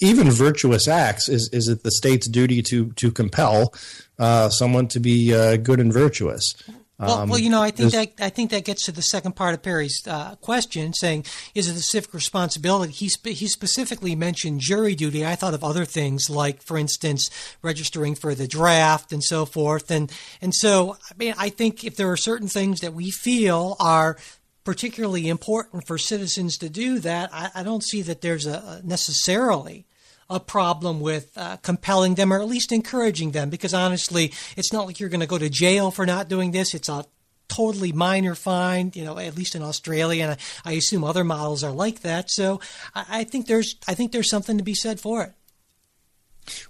even 0.00 0.30
virtuous 0.30 0.88
acts 0.88 1.28
is 1.28 1.48
is 1.52 1.68
it 1.68 1.82
the 1.82 1.90
state's 1.90 2.28
duty 2.28 2.62
to 2.62 2.92
to 2.92 3.10
compel 3.10 3.74
uh, 4.18 4.48
someone 4.48 4.88
to 4.88 5.00
be 5.00 5.34
uh, 5.34 5.56
good 5.56 5.80
and 5.80 5.92
virtuous? 5.92 6.54
Well, 6.98 7.26
well, 7.28 7.38
you 7.38 7.48
know, 7.48 7.62
I 7.62 7.70
think 7.70 7.92
that 7.92 8.12
I 8.20 8.28
think 8.28 8.50
that 8.50 8.66
gets 8.66 8.84
to 8.84 8.92
the 8.92 9.00
second 9.00 9.32
part 9.32 9.54
of 9.54 9.62
Perry's 9.62 10.02
uh, 10.06 10.34
question, 10.36 10.92
saying, 10.92 11.24
"Is 11.54 11.66
it 11.66 11.74
a 11.74 11.80
civic 11.80 12.12
responsibility?" 12.12 12.92
He 12.92 13.08
spe- 13.08 13.28
he 13.28 13.46
specifically 13.46 14.14
mentioned 14.14 14.60
jury 14.60 14.94
duty. 14.94 15.24
I 15.24 15.34
thought 15.34 15.54
of 15.54 15.64
other 15.64 15.86
things 15.86 16.28
like, 16.28 16.62
for 16.62 16.76
instance, 16.76 17.30
registering 17.62 18.14
for 18.16 18.34
the 18.34 18.46
draft 18.46 19.12
and 19.12 19.24
so 19.24 19.46
forth. 19.46 19.90
And 19.90 20.12
and 20.42 20.54
so, 20.54 20.98
I 21.10 21.14
mean, 21.16 21.34
I 21.38 21.48
think 21.48 21.84
if 21.84 21.96
there 21.96 22.10
are 22.10 22.18
certain 22.18 22.48
things 22.48 22.80
that 22.80 22.92
we 22.92 23.10
feel 23.10 23.76
are 23.80 24.18
particularly 24.64 25.28
important 25.28 25.86
for 25.86 25.98
citizens 25.98 26.58
to 26.58 26.68
do 26.68 26.98
that, 27.00 27.30
I, 27.32 27.50
I 27.56 27.62
don't 27.62 27.84
see 27.84 28.02
that 28.02 28.20
there's 28.20 28.46
a 28.46 28.80
necessarily 28.84 29.86
a 30.28 30.38
problem 30.38 31.00
with 31.00 31.32
uh, 31.36 31.56
compelling 31.56 32.14
them 32.14 32.32
or 32.32 32.40
at 32.40 32.46
least 32.46 32.70
encouraging 32.70 33.32
them 33.32 33.50
because 33.50 33.74
honestly, 33.74 34.32
it's 34.56 34.72
not 34.72 34.86
like 34.86 35.00
you're 35.00 35.08
going 35.08 35.20
to 35.20 35.26
go 35.26 35.38
to 35.38 35.50
jail 35.50 35.90
for 35.90 36.06
not 36.06 36.28
doing 36.28 36.52
this. 36.52 36.72
It's 36.72 36.88
a 36.88 37.04
totally 37.48 37.90
minor 37.90 38.36
fine, 38.36 38.92
you 38.94 39.04
know, 39.04 39.18
at 39.18 39.36
least 39.36 39.56
in 39.56 39.62
Australia, 39.62 40.22
and 40.22 40.32
I, 40.32 40.70
I 40.70 40.72
assume 40.74 41.02
other 41.02 41.24
models 41.24 41.64
are 41.64 41.72
like 41.72 42.00
that. 42.02 42.30
So 42.30 42.60
I, 42.94 43.04
I, 43.08 43.24
think 43.24 43.46
there's 43.46 43.74
I 43.88 43.94
think 43.94 44.12
there's 44.12 44.30
something 44.30 44.56
to 44.56 44.64
be 44.64 44.74
said 44.74 45.00
for 45.00 45.24
it. 45.24 45.32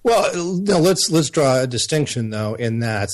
Well, 0.03 0.35
no, 0.35 0.79
let's 0.79 1.11
let's 1.11 1.31
draw 1.31 1.61
a 1.61 1.67
distinction 1.67 2.31
though 2.31 2.55
in 2.55 2.81
that 2.81 3.11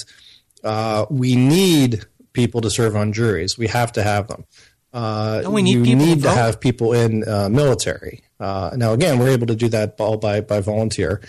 uh, 0.62 1.06
we 1.10 1.36
need 1.36 2.04
people 2.36 2.60
to 2.60 2.70
serve 2.70 2.94
on 2.94 3.12
juries. 3.12 3.56
We 3.58 3.66
have 3.68 3.90
to 3.92 4.02
have 4.02 4.28
them. 4.28 4.44
Uh, 4.92 5.42
we 5.48 5.62
need 5.62 5.86
you 5.86 5.96
need 5.96 6.18
to, 6.18 6.28
to 6.28 6.30
have 6.30 6.60
people 6.60 6.92
in 6.92 7.26
uh, 7.28 7.48
military. 7.48 8.22
Uh, 8.38 8.70
now, 8.76 8.92
again, 8.92 9.18
we're 9.18 9.30
able 9.30 9.46
to 9.46 9.56
do 9.56 9.68
that 9.70 9.96
all 9.98 10.18
by 10.18 10.40
by 10.42 10.60
volunteer, 10.60 11.20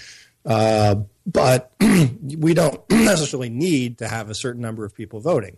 uh, 0.45 0.95
but 1.25 1.73
we 1.79 2.53
don't 2.53 2.79
necessarily 2.89 3.49
need 3.49 3.97
to 3.97 4.07
have 4.07 4.29
a 4.29 4.35
certain 4.35 4.61
number 4.61 4.85
of 4.85 4.93
people 4.93 5.19
voting. 5.19 5.57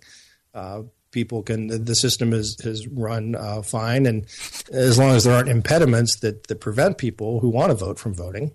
Uh, 0.54 0.84
people 1.12 1.42
can 1.44 1.68
the 1.68 1.96
system 1.96 2.32
is 2.32 2.58
has 2.64 2.88
run 2.88 3.36
uh, 3.36 3.62
fine, 3.62 4.06
and 4.06 4.26
as 4.72 4.98
long 4.98 5.12
as 5.12 5.24
there 5.26 5.34
aren't 5.34 5.50
impediments 5.50 6.20
that 6.20 6.48
that 6.48 6.62
prevent 6.62 6.98
people 6.98 7.40
who 7.42 7.50
want 7.50 7.70
to 7.72 7.76
vote 7.76 8.00
from 8.00 8.14
voting, 8.14 8.52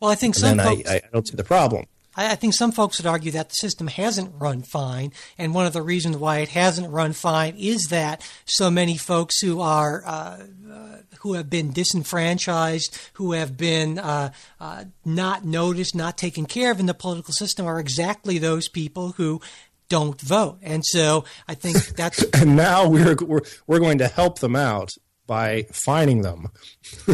well, 0.00 0.10
I 0.10 0.14
think 0.14 0.34
some 0.34 0.58
folks, 0.58 0.90
I, 0.90 0.96
I 0.96 1.02
don't 1.12 1.28
see 1.28 1.36
the 1.36 1.44
problem. 1.44 1.86
I, 2.20 2.32
I, 2.32 2.34
think 2.34 2.54
some 2.54 2.70
folks 2.70 2.98
would 2.98 3.06
argue 3.06 3.32
that 3.32 3.48
the 3.48 3.54
system 3.54 3.86
hasn't 3.86 4.34
run 4.38 4.62
fine, 4.62 5.12
and 5.38 5.54
one 5.54 5.66
of 5.66 5.72
the 5.72 5.82
reasons 5.82 6.16
why 6.16 6.38
it 6.38 6.50
hasn't 6.50 6.92
run 6.92 7.12
fine 7.12 7.56
is 7.56 7.86
that 7.90 8.22
so 8.44 8.70
many 8.70 8.96
folks 8.96 9.40
who 9.40 9.60
are 9.60 10.02
uh, 10.04 10.44
uh, 10.70 10.96
who 11.20 11.34
have 11.34 11.48
been 11.48 11.72
disenfranchised, 11.72 12.96
who 13.14 13.32
have 13.32 13.56
been 13.56 13.98
uh, 13.98 14.30
uh 14.60 14.84
not 15.04 15.44
noticed, 15.44 15.94
not 15.94 16.18
taken 16.18 16.46
care 16.46 16.70
of 16.70 16.78
in 16.78 16.86
the 16.86 16.94
political 16.94 17.32
system, 17.32 17.66
are 17.66 17.80
exactly 17.80 18.38
those 18.38 18.68
people 18.68 19.12
who 19.12 19.40
don't 19.88 20.20
vote. 20.20 20.58
And 20.62 20.84
so 20.84 21.24
I 21.48 21.54
think 21.54 21.76
that's. 21.96 22.22
and 22.34 22.56
now 22.56 22.88
we're, 22.88 23.16
we're, 23.16 23.42
we're 23.66 23.80
going 23.80 23.98
to 23.98 24.08
help 24.08 24.38
them 24.38 24.56
out 24.56 24.90
by 25.26 25.66
fining 25.72 26.22
them. 26.22 26.48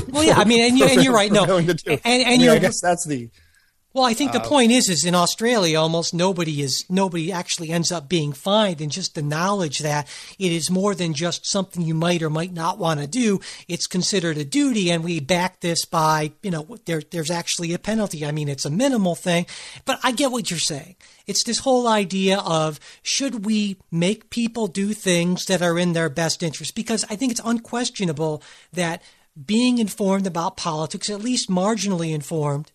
Well, 0.09 0.25
yeah, 0.25 0.39
I 0.39 0.45
mean, 0.45 0.63
and, 0.63 0.79
you, 0.79 0.87
and 0.87 1.05
you're 1.05 1.13
right. 1.13 1.31
No, 1.31 1.45
and, 1.59 1.69
and, 1.69 2.01
and 2.05 2.27
I, 2.27 2.37
mean, 2.39 2.49
I 2.49 2.59
guess 2.59 2.81
that's 2.81 3.07
the 3.07 3.29
well, 3.97 4.05
I 4.05 4.13
think 4.13 4.33
the 4.33 4.43
uh, 4.43 4.47
point 4.47 4.73
is, 4.73 4.91
is 4.91 5.07
in 5.07 5.15
Australia, 5.15 5.81
almost 5.81 6.13
nobody 6.13 6.61
is 6.61 6.85
nobody 6.91 7.33
actually 7.33 7.71
ends 7.71 7.91
up 7.91 8.11
being 8.11 8.35
fined, 8.35 8.83
and 8.83 8.93
just 8.93 9.15
the 9.15 9.23
knowledge 9.23 9.79
that 9.79 10.07
it 10.39 10.53
is 10.53 10.71
more 10.71 10.95
than 10.95 11.15
just 11.15 11.47
something 11.47 11.81
you 11.81 11.95
might 11.95 12.23
or 12.23 12.29
might 12.29 12.53
not 12.53 12.77
want 12.77 13.01
to 13.01 13.07
do. 13.07 13.41
It's 13.69 13.87
considered 13.87 14.37
a 14.37 14.45
duty, 14.45 14.91
and 14.91 15.03
we 15.03 15.19
back 15.19 15.61
this 15.61 15.87
by, 15.87 16.33
you 16.43 16.51
know, 16.51 16.77
there, 16.85 17.01
there's 17.11 17.31
actually 17.31 17.73
a 17.73 17.79
penalty. 17.79 18.27
I 18.27 18.33
mean, 18.33 18.51
it's 18.51 18.67
a 18.67 18.71
minimal 18.71 19.15
thing, 19.15 19.47
but 19.87 19.99
I 20.03 20.13
get 20.13 20.31
what 20.31 20.51
you're 20.51 20.61
saying. 20.61 20.97
It's 21.27 21.45
this 21.45 21.61
whole 21.61 21.89
idea 21.89 22.41
of 22.41 22.79
should 23.03 23.47
we 23.47 23.79
make 23.91 24.29
people 24.29 24.67
do 24.67 24.93
things 24.93 25.47
that 25.47 25.63
are 25.63 25.79
in 25.79 25.95
their 25.95 26.11
best 26.11 26.43
interest? 26.43 26.75
Because 26.75 27.07
I 27.09 27.17
think 27.17 27.33
it's 27.33 27.41
unquestionable 27.43 28.43
that 28.75 29.01
being 29.43 29.79
informed 29.79 30.27
about 30.27 30.59
politics, 30.59 31.09
at 31.09 31.23
least 31.23 31.49
marginally 31.49 32.15
informed, 32.15 32.73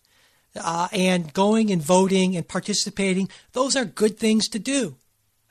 uh, 0.56 0.88
and 0.92 1.32
going 1.32 1.70
and 1.70 1.82
voting 1.82 2.36
and 2.36 2.46
participating, 2.46 3.28
those 3.52 3.76
are 3.76 3.84
good 3.84 4.18
things 4.18 4.48
to 4.48 4.58
do. 4.58 4.96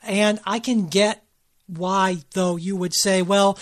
And 0.02 0.40
I 0.44 0.58
can 0.58 0.88
get 0.88 1.24
why, 1.66 2.18
though, 2.34 2.56
you 2.56 2.76
would 2.76 2.94
say, 2.94 3.22
well, 3.22 3.58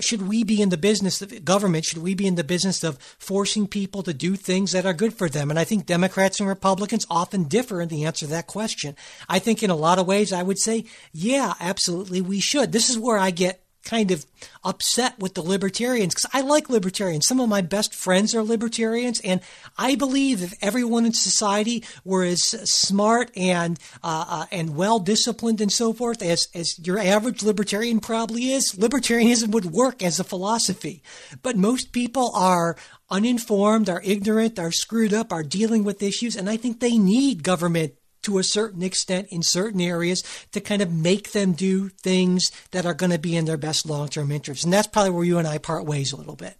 should 0.00 0.26
we 0.26 0.42
be 0.42 0.60
in 0.60 0.70
the 0.70 0.76
business 0.76 1.22
of 1.22 1.44
government? 1.44 1.84
Should 1.84 2.02
we 2.02 2.14
be 2.14 2.26
in 2.26 2.34
the 2.34 2.44
business 2.44 2.82
of 2.82 2.98
forcing 3.18 3.66
people 3.66 4.02
to 4.02 4.12
do 4.12 4.36
things 4.36 4.72
that 4.72 4.86
are 4.86 4.92
good 4.92 5.14
for 5.14 5.28
them? 5.28 5.50
And 5.50 5.58
I 5.58 5.64
think 5.64 5.86
Democrats 5.86 6.40
and 6.40 6.48
Republicans 6.48 7.06
often 7.08 7.44
differ 7.44 7.80
in 7.80 7.88
the 7.88 8.04
answer 8.04 8.26
to 8.26 8.30
that 8.32 8.46
question. 8.46 8.96
I 9.28 9.38
think 9.38 9.62
in 9.62 9.70
a 9.70 9.76
lot 9.76 9.98
of 9.98 10.06
ways, 10.06 10.32
I 10.32 10.42
would 10.42 10.58
say, 10.58 10.86
yeah, 11.12 11.54
absolutely, 11.60 12.20
we 12.20 12.40
should. 12.40 12.72
This 12.72 12.90
is 12.90 12.98
where 12.98 13.18
I 13.18 13.30
get 13.30 13.63
kind 13.84 14.10
of 14.10 14.24
upset 14.62 15.18
with 15.18 15.34
the 15.34 15.42
libertarians 15.42 16.14
because 16.14 16.30
I 16.32 16.40
like 16.40 16.68
libertarians. 16.68 17.26
Some 17.26 17.40
of 17.40 17.48
my 17.48 17.60
best 17.60 17.94
friends 17.94 18.34
are 18.34 18.42
libertarians, 18.42 19.20
and 19.20 19.40
I 19.78 19.94
believe 19.94 20.42
if 20.42 20.54
everyone 20.60 21.06
in 21.06 21.12
society 21.12 21.84
were 22.04 22.24
as 22.24 22.42
smart 22.42 23.30
and 23.36 23.78
uh, 24.02 24.24
uh, 24.28 24.46
and 24.50 24.76
well 24.76 24.98
disciplined 24.98 25.60
and 25.60 25.72
so 25.72 25.92
forth 25.92 26.22
as 26.22 26.48
as 26.54 26.78
your 26.86 26.98
average 26.98 27.42
libertarian 27.42 28.00
probably 28.00 28.52
is, 28.52 28.74
libertarianism 28.74 29.48
would 29.48 29.66
work 29.66 30.02
as 30.02 30.18
a 30.18 30.24
philosophy. 30.24 31.02
But 31.42 31.56
most 31.56 31.92
people 31.92 32.32
are 32.34 32.76
uninformed, 33.10 33.88
are 33.88 34.02
ignorant, 34.04 34.58
are 34.58 34.72
screwed 34.72 35.12
up, 35.12 35.32
are 35.32 35.42
dealing 35.42 35.84
with 35.84 36.02
issues, 36.02 36.36
and 36.36 36.48
I 36.48 36.56
think 36.56 36.80
they 36.80 36.98
need 36.98 37.42
government 37.42 37.94
to 38.24 38.38
a 38.38 38.44
certain 38.44 38.82
extent 38.82 39.28
in 39.30 39.42
certain 39.42 39.80
areas 39.80 40.22
to 40.52 40.60
kind 40.60 40.82
of 40.82 40.92
make 40.92 41.32
them 41.32 41.52
do 41.52 41.88
things 41.88 42.50
that 42.72 42.84
are 42.86 42.94
going 42.94 43.12
to 43.12 43.18
be 43.18 43.36
in 43.36 43.44
their 43.44 43.56
best 43.56 43.86
long 43.86 44.08
term 44.08 44.30
interest. 44.30 44.64
And 44.64 44.72
that's 44.72 44.86
probably 44.86 45.10
where 45.10 45.24
you 45.24 45.38
and 45.38 45.48
I 45.48 45.58
part 45.58 45.86
ways 45.86 46.12
a 46.12 46.16
little 46.16 46.36
bit. 46.36 46.56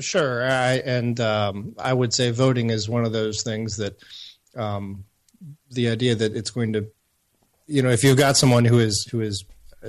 Sure. 0.00 0.44
I, 0.44 0.74
and 0.78 1.20
um, 1.20 1.74
I 1.78 1.92
would 1.92 2.12
say 2.12 2.30
voting 2.30 2.70
is 2.70 2.88
one 2.88 3.04
of 3.04 3.12
those 3.12 3.42
things 3.42 3.76
that 3.76 4.02
um, 4.56 5.04
the 5.70 5.88
idea 5.88 6.14
that 6.14 6.34
it's 6.34 6.50
going 6.50 6.72
to, 6.72 6.86
you 7.66 7.82
know, 7.82 7.90
if 7.90 8.02
you've 8.02 8.16
got 8.16 8.36
someone 8.36 8.64
who 8.64 8.78
is 8.78 9.06
who 9.10 9.20
is 9.20 9.44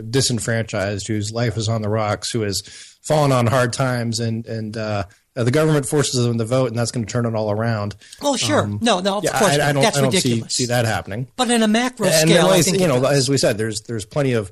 disenfranchised, 0.10 1.08
whose 1.08 1.32
life 1.32 1.58
is 1.58 1.70
on 1.70 1.82
the 1.82 1.90
rocks, 1.90 2.32
who 2.32 2.42
has 2.42 2.62
fallen 3.02 3.32
on 3.32 3.48
hard 3.48 3.74
times, 3.74 4.20
and 4.20 4.46
and 4.46 4.78
uh, 4.78 5.06
uh, 5.38 5.44
the 5.44 5.52
government 5.52 5.86
forces 5.86 6.26
them 6.26 6.38
to 6.38 6.46
vote, 6.46 6.70
and 6.70 6.78
that's 6.78 6.92
going 6.92 7.06
to 7.06 7.12
turn 7.12 7.26
it 7.26 7.36
all 7.36 7.52
around. 7.52 7.96
Well, 8.22 8.36
sure, 8.36 8.64
um, 8.64 8.80
no, 8.82 9.00
no, 9.00 9.20
of 9.20 9.24
yeah, 9.24 9.38
course, 9.38 9.60
I, 9.60 9.70
I 9.70 9.74
don't, 9.74 9.84
that's 9.84 9.98
I 9.98 10.02
don't 10.02 10.14
ridiculous. 10.14 10.56
See, 10.56 10.64
see, 10.64 10.68
that 10.68 10.86
happening. 10.86 11.28
But 11.36 11.52
in 11.52 11.64
a 11.64 11.68
macro 11.68 12.08
and 12.08 12.30
scale, 12.30 12.48
I 12.48 12.62
think 12.62 12.80
you 12.80 12.88
know, 12.88 13.06
as 13.06 13.30
we 13.30 13.38
said, 13.38 13.58
there's 13.58 13.82
there's 13.82 14.06
plenty 14.06 14.34
of 14.34 14.52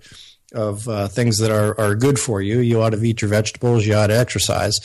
of 0.54 0.88
uh, 0.88 1.08
things 1.08 1.40
that 1.40 1.52
are 1.52 1.80
are 1.80 1.96
good 1.96 2.20
for 2.20 2.42
you. 2.42 2.60
You 2.60 2.82
ought 2.82 2.92
to 2.92 3.04
eat 3.04 3.22
your 3.22 3.30
vegetables. 3.30 3.86
You 3.86 3.96
ought 3.96 4.08
to 4.08 4.18
exercise. 4.18 4.76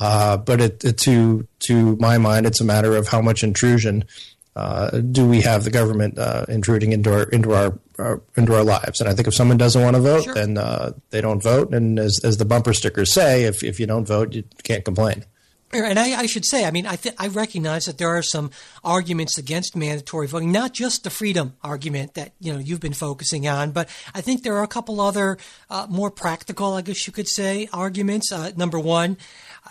Uh, 0.00 0.38
but 0.38 0.60
it, 0.60 0.82
it, 0.82 0.98
to 0.98 1.46
to 1.60 1.96
my 1.96 2.16
mind, 2.16 2.46
it's 2.46 2.60
a 2.60 2.64
matter 2.64 2.96
of 2.96 3.08
how 3.08 3.20
much 3.20 3.44
intrusion 3.44 4.04
uh, 4.56 5.00
do 5.00 5.26
we 5.26 5.40
have 5.40 5.64
the 5.64 5.70
government 5.70 6.18
uh, 6.18 6.46
intruding 6.48 6.92
into 6.92 7.12
our 7.12 7.24
into 7.24 7.52
our, 7.52 7.78
our, 7.98 8.22
into 8.36 8.54
our 8.54 8.64
lives? 8.64 9.00
And 9.00 9.08
I 9.08 9.14
think 9.14 9.28
if 9.28 9.34
someone 9.34 9.58
doesn't 9.58 9.82
want 9.82 9.96
to 9.96 10.02
vote, 10.02 10.24
sure. 10.24 10.34
then 10.34 10.56
uh, 10.56 10.92
they 11.10 11.20
don't 11.20 11.42
vote. 11.42 11.74
And 11.74 11.98
as 11.98 12.20
as 12.24 12.36
the 12.36 12.44
bumper 12.44 12.72
stickers 12.72 13.12
say, 13.12 13.44
if 13.44 13.62
if 13.62 13.80
you 13.80 13.86
don't 13.86 14.06
vote, 14.06 14.32
you 14.32 14.44
can't 14.62 14.84
complain. 14.84 15.24
And 15.82 15.98
I, 15.98 16.20
I, 16.20 16.26
should 16.26 16.44
say, 16.44 16.64
I 16.64 16.70
mean, 16.70 16.86
I, 16.86 16.96
th- 16.96 17.14
I 17.18 17.28
recognize 17.28 17.86
that 17.86 17.98
there 17.98 18.08
are 18.08 18.22
some 18.22 18.50
arguments 18.84 19.38
against 19.38 19.74
mandatory 19.74 20.26
voting, 20.26 20.52
not 20.52 20.72
just 20.72 21.04
the 21.04 21.10
freedom 21.10 21.54
argument 21.62 22.14
that 22.14 22.32
you 22.40 22.52
know 22.52 22.58
you've 22.58 22.80
been 22.80 22.94
focusing 22.94 23.48
on, 23.48 23.72
but 23.72 23.88
I 24.14 24.20
think 24.20 24.42
there 24.42 24.56
are 24.56 24.62
a 24.62 24.68
couple 24.68 25.00
other 25.00 25.38
uh, 25.70 25.86
more 25.88 26.10
practical, 26.10 26.74
I 26.74 26.82
guess 26.82 27.06
you 27.06 27.12
could 27.12 27.28
say, 27.28 27.68
arguments. 27.72 28.30
Uh, 28.30 28.52
number 28.56 28.78
one, 28.78 29.16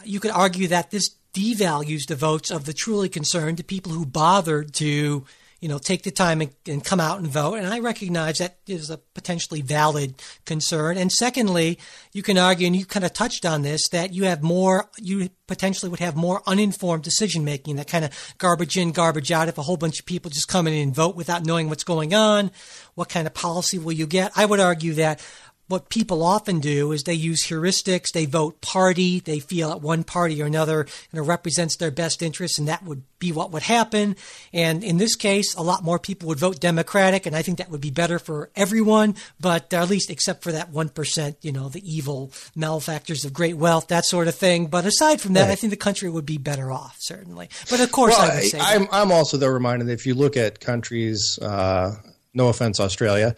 you 0.03 0.19
could 0.19 0.31
argue 0.31 0.67
that 0.67 0.91
this 0.91 1.09
devalues 1.33 2.07
the 2.07 2.15
votes 2.15 2.51
of 2.51 2.65
the 2.65 2.73
truly 2.73 3.09
concerned, 3.09 3.57
the 3.57 3.63
people 3.63 3.91
who 3.91 4.05
bothered 4.05 4.73
to 4.75 5.25
you 5.63 5.69
know, 5.69 5.77
take 5.77 6.03
the 6.03 6.11
time 6.11 6.41
and, 6.41 6.51
and, 6.67 6.83
come 6.83 6.99
out 6.99 7.19
and 7.19 7.27
vote. 7.27 7.55
And 7.55 7.65
I 7.65 7.79
recognize 7.79 8.39
that 8.39 8.57
is 8.67 8.89
a 8.89 8.97
potentially 8.97 9.61
valid 9.61 10.21
concern. 10.45 10.97
And 10.97 11.09
secondly, 11.09 11.79
you 12.11 12.21
can 12.21 12.37
argue, 12.37 12.67
and 12.67 12.75
you 12.75 12.85
kind 12.85 13.05
of 13.05 13.13
touched 13.13 13.45
on 13.45 13.61
this, 13.61 13.87
that 13.93 14.13
you 14.13 14.25
have 14.25 14.43
more, 14.43 14.89
you 14.97 15.29
potentially 15.47 15.89
would 15.89 16.01
have 16.01 16.17
more 16.17 16.43
uninformed 16.45 17.03
decision 17.03 17.45
making, 17.45 17.77
that 17.77 17.87
kind 17.87 18.03
of 18.03 18.11
garbage 18.39 18.75
in, 18.75 18.91
garbage 18.91 19.31
out. 19.31 19.47
If 19.47 19.57
a 19.57 19.61
whole 19.61 19.77
bunch 19.77 20.01
of 20.01 20.05
people 20.05 20.29
just 20.29 20.49
come 20.49 20.67
in 20.67 20.73
and 20.73 20.93
vote 20.93 21.15
without 21.15 21.45
knowing 21.45 21.69
what's 21.69 21.85
going 21.85 22.13
on, 22.13 22.51
what 22.95 23.07
kind 23.07 23.25
of 23.25 23.33
policy 23.33 23.79
will 23.79 23.93
you 23.93 24.05
get? 24.05 24.33
I 24.35 24.45
would 24.45 24.59
argue 24.59 24.95
that 24.95 25.25
what 25.73 25.89
people 25.89 26.21
often 26.21 26.59
do 26.59 26.91
is 26.91 27.01
they 27.01 27.15
use 27.15 27.47
heuristics, 27.47 28.11
they 28.13 28.27
vote 28.27 28.61
party, 28.61 29.19
they 29.19 29.39
feel 29.39 29.69
that 29.69 29.81
one 29.81 30.03
party 30.03 30.39
or 30.39 30.45
another 30.45 30.85
you 31.11 31.17
know, 31.17 31.25
represents 31.25 31.77
their 31.77 31.89
best 31.89 32.21
interests, 32.21 32.59
and 32.59 32.67
that 32.67 32.83
would 32.83 33.01
be 33.17 33.31
what 33.31 33.49
would 33.49 33.63
happen. 33.63 34.15
And 34.53 34.83
in 34.83 34.97
this 34.97 35.15
case, 35.15 35.55
a 35.55 35.63
lot 35.63 35.83
more 35.83 35.97
people 35.97 36.27
would 36.27 36.37
vote 36.37 36.59
Democratic, 36.59 37.25
and 37.25 37.35
I 37.35 37.41
think 37.41 37.57
that 37.57 37.71
would 37.71 37.81
be 37.81 37.89
better 37.89 38.19
for 38.19 38.51
everyone, 38.55 39.15
but 39.39 39.73
at 39.73 39.89
least 39.89 40.11
except 40.11 40.43
for 40.43 40.51
that 40.51 40.71
1%, 40.71 41.35
you 41.41 41.51
know, 41.51 41.69
the 41.69 41.81
evil 41.91 42.31
malefactors 42.55 43.25
of 43.25 43.33
great 43.33 43.57
wealth, 43.57 43.87
that 43.87 44.05
sort 44.05 44.27
of 44.27 44.35
thing. 44.35 44.67
But 44.67 44.85
aside 44.85 45.21
from 45.21 45.33
that, 45.33 45.45
right. 45.45 45.53
I 45.53 45.55
think 45.55 45.71
the 45.71 45.77
country 45.77 46.07
would 46.07 46.27
be 46.27 46.37
better 46.37 46.71
off, 46.71 46.97
certainly. 46.99 47.49
But 47.71 47.79
of 47.79 47.91
course, 47.91 48.13
well, 48.15 48.31
I 48.31 48.35
would 48.35 48.43
say. 48.43 48.59
I'm, 48.61 48.87
I'm, 48.91 49.11
also, 49.11 49.37
though, 49.37 49.47
reminded 49.47 49.87
that 49.87 49.93
if 49.93 50.05
you 50.05 50.13
look 50.13 50.37
at 50.37 50.59
countries, 50.59 51.39
uh, 51.41 51.95
no 52.35 52.49
offense, 52.49 52.79
Australia, 52.79 53.35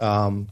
um, 0.00 0.48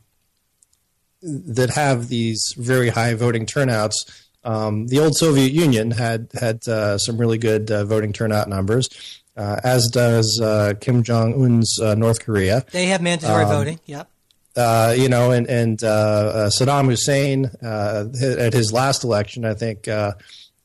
that 1.25 1.71
have 1.71 2.09
these 2.09 2.53
very 2.57 2.91
high 2.91 3.15
voting 3.15 3.47
turnouts. 3.47 4.05
Um, 4.45 4.89
the 4.89 4.99
old 4.99 5.17
Soviet 5.17 5.53
Union 5.53 5.91
had 5.91 6.29
had 6.39 6.67
uh, 6.69 6.99
some 6.99 7.17
really 7.17 7.39
good 7.39 7.71
uh, 7.71 7.85
voting 7.85 8.13
turnout 8.13 8.49
numbers, 8.49 8.89
uh, 9.37 9.59
as 9.65 9.89
does 9.89 10.39
uh, 10.43 10.75
Kim 10.81 11.03
Jong 11.03 11.43
Un's 11.43 11.79
uh, 11.81 11.95
North 11.95 12.23
Korea. 12.25 12.65
They 12.71 12.87
have 12.87 13.01
mandatory 13.01 13.45
um, 13.45 13.51
voting. 13.51 13.81
Yep. 13.87 14.09
Uh, 14.55 14.95
you 14.97 15.09
know, 15.09 15.31
and 15.31 15.49
and 15.49 15.79
Saddam 15.79 16.87
Hussein 16.87 17.51
at 17.63 18.53
his 18.53 18.73
last 18.73 19.03
election, 19.05 19.45
I 19.45 19.55
think. 19.55 19.89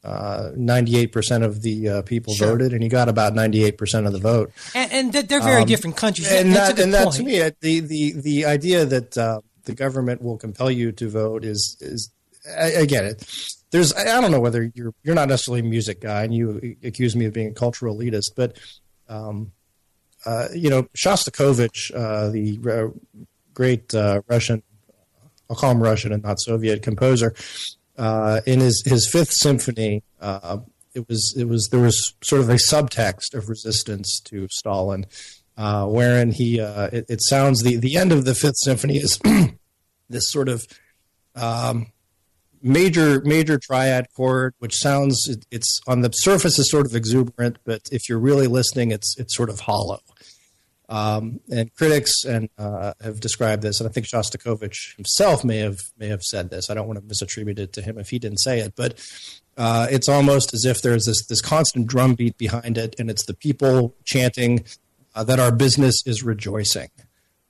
98% 0.02 1.44
of 1.44 1.62
the 1.62 2.04
people 2.06 2.34
sure. 2.34 2.48
voted, 2.50 2.74
and 2.74 2.82
he 2.82 2.90
got 2.90 3.10
about 3.10 3.34
98% 3.34 4.08
of 4.08 4.14
the 4.14 4.20
vote. 4.20 4.52
And, 4.74 5.14
and 5.14 5.14
they're 5.14 5.42
very 5.42 5.62
um, 5.62 5.68
different 5.68 5.98
countries. 5.98 6.32
And 6.32 6.54
That's 6.54 6.76
that, 6.76 6.84
and 6.84 6.94
that 6.94 7.12
to 7.14 7.24
me, 7.24 7.40
the, 7.40 7.80
the, 7.82 8.14
the 8.14 8.46
idea 8.46 8.86
that 8.86 9.42
the 9.70 9.76
government 9.76 10.24
will 10.24 10.38
compel 10.38 10.72
you 10.72 10.92
to 10.92 11.08
vote 11.08 11.46
is 11.46 11.78
is 11.80 12.12
I 12.58 12.86
get 12.86 13.06
it. 13.06 13.24
There's 13.72 13.94
I 13.94 14.20
don't 14.20 14.32
know 14.32 14.40
whether 14.40 14.72
you're 14.74 14.94
you're 15.04 15.16
not 15.16 15.30
necessarily 15.30 15.62
a 15.62 15.64
music 15.64 16.02
guy 16.02 16.24
and 16.24 16.34
you 16.34 16.76
accuse 16.84 17.16
me 17.16 17.26
of 17.26 17.34
being 17.34 17.50
a 17.50 17.54
cultural 17.54 17.96
elitist, 17.96 18.32
but 18.36 18.58
um, 19.08 19.52
uh, 20.26 20.48
you 20.56 20.72
know 20.72 20.88
Shostakovich, 20.98 21.94
uh, 21.94 22.30
the 22.30 22.60
uh, 22.68 23.00
great 23.54 23.94
uh, 23.94 24.22
Russian, 24.28 24.64
I'll 25.50 25.56
call 25.56 25.72
him 25.72 25.84
Russian 25.84 26.12
and 26.14 26.24
not 26.24 26.40
Soviet 26.40 26.82
composer, 26.82 27.36
uh, 27.98 28.42
in 28.48 28.60
his 28.60 28.82
his 28.88 29.08
Fifth 29.12 29.34
Symphony, 29.34 30.04
uh, 30.20 30.60
it 30.96 31.08
was 31.08 31.36
it 31.38 31.48
was 31.48 31.70
there 31.72 31.82
was 31.82 32.16
sort 32.24 32.42
of 32.42 32.50
a 32.50 32.56
subtext 32.56 33.36
of 33.36 33.50
resistance 33.50 34.20
to 34.26 34.48
Stalin, 34.50 35.06
wherein 35.56 36.32
he 36.32 36.58
it, 36.58 37.06
it 37.08 37.22
sounds 37.22 37.62
the 37.62 37.76
the 37.76 37.98
end 37.98 38.12
of 38.12 38.26
the 38.26 38.34
Fifth 38.34 38.58
Symphony 38.58 38.98
is 38.98 39.20
this 40.10 40.30
sort 40.32 40.50
of 40.50 40.66
um, 41.36 41.88
major 42.62 43.22
major 43.22 43.58
triad 43.58 44.08
chord, 44.16 44.54
which 44.60 44.76
sounds 44.76 45.28
it, 45.28 45.46
it's 45.52 45.80
on 45.88 46.02
the 46.02 46.10
surface 46.12 46.60
is 46.60 46.70
sort 46.70 46.86
of 46.86 46.96
exuberant, 46.96 47.58
but 47.64 47.82
if 47.92 48.10
you're 48.10 48.20
really 48.20 48.48
listening, 48.48 48.92
it's 48.92 49.16
it's 49.18 49.36
sort 49.36 49.50
of 49.50 49.62
hollow. 49.62 50.00
Um, 50.90 51.40
and 51.52 51.72
critics 51.76 52.24
and 52.28 52.50
uh, 52.58 52.94
have 53.04 53.20
described 53.20 53.62
this, 53.62 53.80
and 53.80 53.88
I 53.88 53.92
think 53.92 54.08
Shostakovich 54.08 54.96
himself 54.96 55.46
may 55.46 55.58
have 55.58 55.78
may 56.00 56.08
have 56.08 56.24
said 56.24 56.50
this. 56.50 56.70
I 56.70 56.74
don't 56.74 56.88
want 56.88 57.00
to 57.00 57.06
misattribute 57.06 57.60
it 57.60 57.74
to 57.74 57.82
him 57.82 58.00
if 58.00 58.10
he 58.10 58.18
didn't 58.18 58.40
say 58.40 58.60
it, 58.60 58.74
but 58.76 59.00
uh, 59.56 59.88
it's 59.92 60.10
almost 60.10 60.54
as 60.54 60.66
if 60.66 60.82
there's 60.82 61.06
this 61.06 61.26
this 61.28 61.42
constant 61.42 61.86
drumbeat 61.86 62.38
behind 62.38 62.78
it, 62.78 62.96
and 62.98 63.10
it's 63.10 63.26
the 63.26 63.36
people 63.36 63.96
chanting 64.04 64.66
uh, 65.14 65.24
that 65.24 65.40
our 65.40 65.52
business 65.52 66.02
is 66.08 66.24
rejoicing. 66.24 66.90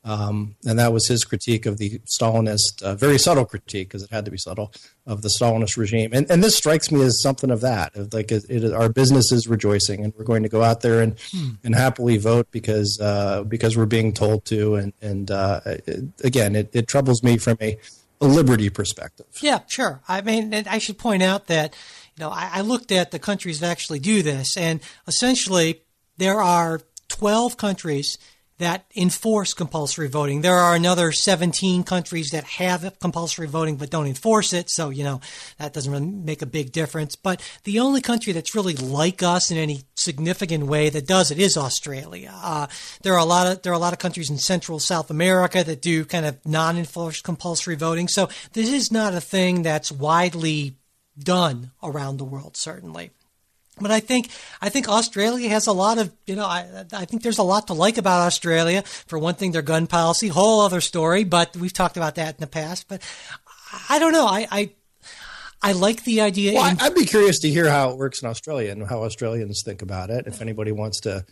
Um, 0.10 0.56
and 0.66 0.80
that 0.80 0.92
was 0.92 1.08
his 1.08 1.24
critique 1.24 1.68
of 1.68 1.78
the 1.78 2.02
Stalinist, 2.20 2.82
uh, 2.82 2.96
very 2.96 3.20
subtle 3.20 3.46
critique 3.46 3.90
because 3.90 4.02
it 4.02 4.10
had 4.10 4.26
to 4.26 4.32
be 4.32 4.38
subtle 4.38 4.74
of 5.06 5.22
the 5.22 5.30
Stalinist 5.40 5.78
regime. 5.78 6.10
And, 6.14 6.30
and 6.32 6.44
this 6.44 6.56
strikes 6.56 6.92
me 6.92 7.04
as 7.04 7.22
something 7.22 7.52
of 7.52 7.62
that. 7.62 7.96
Of 7.96 8.12
like 8.12 8.32
it, 8.32 8.44
it, 8.50 8.74
our 8.74 8.90
business 8.90 9.32
is 9.32 9.48
rejoicing, 9.48 10.04
and 10.04 10.12
we're 10.18 10.24
going 10.26 10.42
to 10.42 10.50
go 10.50 10.64
out 10.64 10.82
there 10.82 11.02
and 11.02 11.16
hmm. 11.32 11.50
and 11.64 11.76
happily 11.76 12.18
vote 12.18 12.48
because 12.50 13.00
uh, 13.00 13.44
because 13.44 13.78
we're 13.78 13.86
being 13.86 14.12
told 14.12 14.46
to. 14.46 14.76
And 14.76 14.94
and 15.00 15.30
uh, 15.30 15.62
it, 15.66 16.06
again, 16.24 16.56
it, 16.56 16.72
it 16.74 16.88
troubles 16.88 17.22
me 17.22 17.38
from 17.38 17.60
a, 17.62 17.78
a 18.20 18.26
liberty 18.26 18.72
perspective. 18.72 19.28
Yeah, 19.42 19.60
sure. 19.68 20.02
I 20.08 20.22
mean, 20.22 20.56
I 20.56 20.80
should 20.80 20.98
point 20.98 21.22
out 21.22 21.46
that 21.48 21.76
you 22.18 22.26
know 22.26 22.32
I, 22.32 22.50
I 22.54 22.62
looked 22.62 22.92
at 22.92 23.12
the 23.12 23.20
countries 23.20 23.60
that 23.60 23.70
actually 23.70 24.00
do 24.00 24.24
this, 24.24 24.58
and 24.58 24.80
essentially 25.08 25.84
there 26.18 26.42
are 26.42 26.82
twelve 27.10 27.58
countries 27.58 28.18
that 28.60 28.86
enforce 28.96 29.54
compulsory 29.54 30.08
voting. 30.08 30.42
There 30.42 30.58
are 30.58 30.76
another 30.76 31.12
17 31.12 31.84
countries 31.84 32.30
that 32.32 32.44
have 32.44 33.00
compulsory 33.00 33.48
voting 33.48 33.78
but 33.78 33.90
don't 33.90 34.06
enforce 34.06 34.54
it. 34.54 34.70
So, 34.70 34.90
you 34.90 35.04
know, 35.04 35.22
that 35.58 35.74
doesn't 35.74 35.92
really 35.92 36.06
make 36.06 36.42
a 36.42 36.46
big 36.46 36.72
difference. 36.72 37.16
But 37.16 37.42
the 37.64 37.80
only 37.80 38.02
country 38.02 38.34
that's 38.34 38.56
really 38.56 38.76
like 38.76 39.24
us 39.24 39.50
in 39.50 39.58
any 39.58 39.84
significant 39.96 40.66
way 40.68 40.90
that 40.90 41.08
does 41.08 41.32
it 41.32 41.40
is 41.40 41.58
Australia. 41.58 42.34
Uh, 42.36 42.68
there 43.02 43.14
are 43.14 43.20
a 43.20 43.26
lot 43.26 43.48
of, 43.48 43.62
there 43.62 43.72
are 43.72 43.76
a 43.76 43.80
lot 43.80 43.94
of 43.94 44.00
countries 44.00 44.30
in 44.30 44.38
Central 44.38 44.80
South 44.80 45.10
America 45.10 45.64
that 45.64 45.82
do 45.82 46.04
kind 46.06 46.26
of 46.26 46.38
non-enforced 46.46 47.24
compulsory 47.24 47.76
voting. 47.76 48.08
So 48.08 48.30
this 48.54 48.72
is 48.72 48.92
not 48.92 49.14
a 49.14 49.22
thing 49.22 49.64
that's 49.64 49.92
widely 49.92 50.76
done 51.18 51.72
around 51.82 52.18
the 52.18 52.26
world, 52.26 52.58
certainly. 52.58 53.12
But 53.82 53.92
I 53.92 54.00
think 54.00 54.30
I 54.62 54.70
think 54.70 54.88
Australia 54.90 55.50
has 55.50 55.68
a 55.68 55.72
lot 55.74 55.98
of 55.98 56.12
you 56.26 56.36
know 56.36 56.46
I 56.46 56.86
I 56.94 57.06
think 57.06 57.24
there's 57.24 57.38
a 57.38 57.44
lot 57.44 57.68
to 57.68 57.74
like 57.74 57.98
about 57.98 58.28
Australia. 58.28 58.84
For 59.08 59.18
one 59.20 59.36
thing, 59.36 59.52
their 59.52 59.62
gun 59.62 59.88
policy, 59.88 60.28
whole 60.28 60.62
other 60.62 60.82
story. 60.82 61.24
But 61.24 61.56
we've 61.58 61.74
talked 61.74 61.98
about 61.98 62.16
that 62.16 62.36
in 62.36 62.42
the 62.42 62.48
past. 62.48 62.88
But 62.88 63.02
I 63.90 64.00
don't 64.00 64.14
know. 64.14 64.26
I 64.28 64.48
I, 64.52 64.70
I 65.62 65.72
like 65.74 66.04
the 66.04 66.22
idea. 66.22 66.54
Well, 66.54 66.72
in- 66.72 66.80
I'd 66.80 66.96
be 66.96 67.06
curious 67.06 67.40
to 67.40 67.50
hear 67.50 67.70
how 67.70 67.92
it 67.92 67.98
works 67.98 68.22
in 68.22 68.30
Australia 68.30 68.72
and 68.72 68.88
how 68.88 69.04
Australians 69.04 69.62
think 69.66 69.82
about 69.82 70.10
it. 70.10 70.28
If 70.28 70.42
anybody 70.42 70.72
wants 70.72 71.02
to 71.02 71.26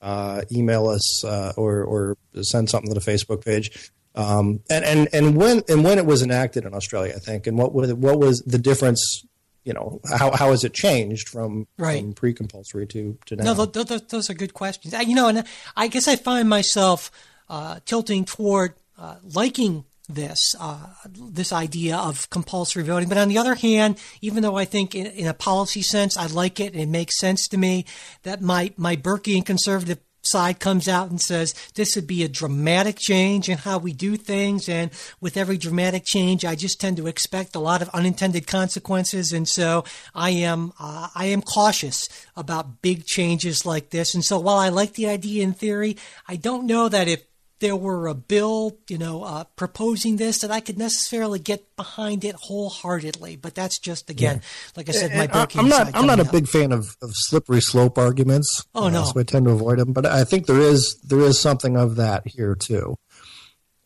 uh, 0.00 0.42
email 0.52 0.88
us 0.88 1.24
uh, 1.24 1.52
or 1.56 1.82
or 1.82 2.16
send 2.42 2.70
something 2.70 2.92
to 2.92 2.98
the 2.98 3.10
Facebook 3.10 3.44
page. 3.44 3.90
Um, 4.14 4.60
and, 4.70 4.84
and 4.84 5.08
and 5.12 5.36
when 5.36 5.62
and 5.68 5.84
when 5.84 5.98
it 5.98 6.06
was 6.06 6.22
enacted 6.22 6.64
in 6.64 6.72
Australia, 6.74 7.12
I 7.14 7.18
think, 7.18 7.46
and 7.46 7.58
what 7.58 7.74
was 7.74 7.92
what 7.92 8.18
was 8.18 8.40
the 8.46 8.58
difference 8.58 9.24
you 9.66 9.72
know 9.72 10.00
how 10.08 10.30
how 10.30 10.52
has 10.52 10.62
it 10.62 10.72
changed 10.72 11.28
from, 11.28 11.66
right. 11.76 12.00
from 12.00 12.12
pre-compulsory 12.14 12.86
to 12.86 13.18
to 13.26 13.36
now? 13.36 13.52
No, 13.52 13.66
those, 13.66 14.02
those 14.02 14.30
are 14.30 14.34
good 14.34 14.54
questions. 14.54 14.94
You 15.06 15.14
know, 15.14 15.28
and 15.28 15.44
I 15.76 15.88
guess 15.88 16.06
I 16.06 16.14
find 16.14 16.48
myself 16.48 17.10
uh, 17.50 17.80
tilting 17.84 18.24
toward 18.24 18.74
uh, 18.96 19.16
liking 19.24 19.84
this 20.08 20.54
uh, 20.60 20.86
this 21.04 21.52
idea 21.52 21.96
of 21.96 22.30
compulsory 22.30 22.84
voting. 22.84 23.08
But 23.08 23.18
on 23.18 23.28
the 23.28 23.38
other 23.38 23.56
hand, 23.56 23.98
even 24.20 24.44
though 24.44 24.56
I 24.56 24.64
think 24.64 24.94
in, 24.94 25.06
in, 25.06 25.26
a 25.26 25.34
policy 25.34 25.82
sense 25.82 26.16
I 26.16 26.26
like 26.26 26.60
it, 26.60 26.76
it 26.76 26.86
makes 26.86 27.18
sense 27.18 27.48
to 27.48 27.58
me 27.58 27.86
that 28.22 28.40
my 28.40 28.72
my 28.76 28.94
Burkean 28.94 29.44
conservative 29.44 29.98
side 30.26 30.58
comes 30.58 30.88
out 30.88 31.10
and 31.10 31.20
says 31.20 31.54
this 31.74 31.96
would 31.96 32.06
be 32.06 32.22
a 32.22 32.28
dramatic 32.28 32.98
change 32.98 33.48
in 33.48 33.58
how 33.58 33.78
we 33.78 33.92
do 33.92 34.16
things. 34.16 34.68
And 34.68 34.90
with 35.20 35.36
every 35.36 35.58
dramatic 35.58 36.04
change, 36.04 36.44
I 36.44 36.54
just 36.54 36.80
tend 36.80 36.96
to 36.98 37.06
expect 37.06 37.54
a 37.54 37.60
lot 37.60 37.82
of 37.82 37.88
unintended 37.90 38.46
consequences. 38.46 39.32
And 39.32 39.48
so 39.48 39.84
I 40.14 40.30
am, 40.30 40.72
uh, 40.78 41.08
I 41.14 41.26
am 41.26 41.42
cautious 41.42 42.08
about 42.36 42.82
big 42.82 43.04
changes 43.04 43.64
like 43.64 43.90
this. 43.90 44.14
And 44.14 44.24
so 44.24 44.38
while 44.38 44.58
I 44.58 44.68
like 44.68 44.94
the 44.94 45.08
idea 45.08 45.42
in 45.42 45.52
theory, 45.52 45.96
I 46.28 46.36
don't 46.36 46.66
know 46.66 46.88
that 46.88 47.08
if 47.08 47.22
there 47.58 47.76
were 47.76 48.06
a 48.06 48.14
bill, 48.14 48.78
you 48.88 48.98
know, 48.98 49.22
uh, 49.22 49.44
proposing 49.56 50.16
this, 50.16 50.40
that 50.40 50.50
I 50.50 50.60
could 50.60 50.78
necessarily 50.78 51.38
get 51.38 51.74
behind 51.76 52.24
it 52.24 52.34
wholeheartedly. 52.34 53.36
But 53.36 53.54
that's 53.54 53.78
just 53.78 54.10
again, 54.10 54.36
yeah. 54.36 54.70
like 54.76 54.88
I 54.88 54.92
said, 54.92 55.16
my 55.16 55.26
Burkean 55.26 55.60
I'm 55.60 55.68
not. 55.68 55.94
I'm 55.94 56.06
not 56.06 56.18
a 56.20 56.24
up. 56.24 56.32
big 56.32 56.48
fan 56.48 56.72
of, 56.72 56.96
of 57.00 57.10
slippery 57.12 57.60
slope 57.60 57.98
arguments. 57.98 58.64
Oh 58.74 58.84
uh, 58.84 58.90
no, 58.90 59.04
so 59.04 59.18
I 59.20 59.22
tend 59.22 59.46
to 59.46 59.52
avoid 59.52 59.78
them. 59.78 59.92
But 59.92 60.06
I 60.06 60.24
think 60.24 60.46
there 60.46 60.60
is 60.60 61.00
there 61.04 61.20
is 61.20 61.40
something 61.40 61.76
of 61.76 61.96
that 61.96 62.26
here 62.26 62.54
too. 62.54 62.98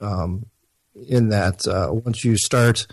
Um, 0.00 0.46
in 1.08 1.28
that 1.28 1.66
uh, 1.66 1.90
once 1.92 2.24
you 2.24 2.36
start, 2.36 2.86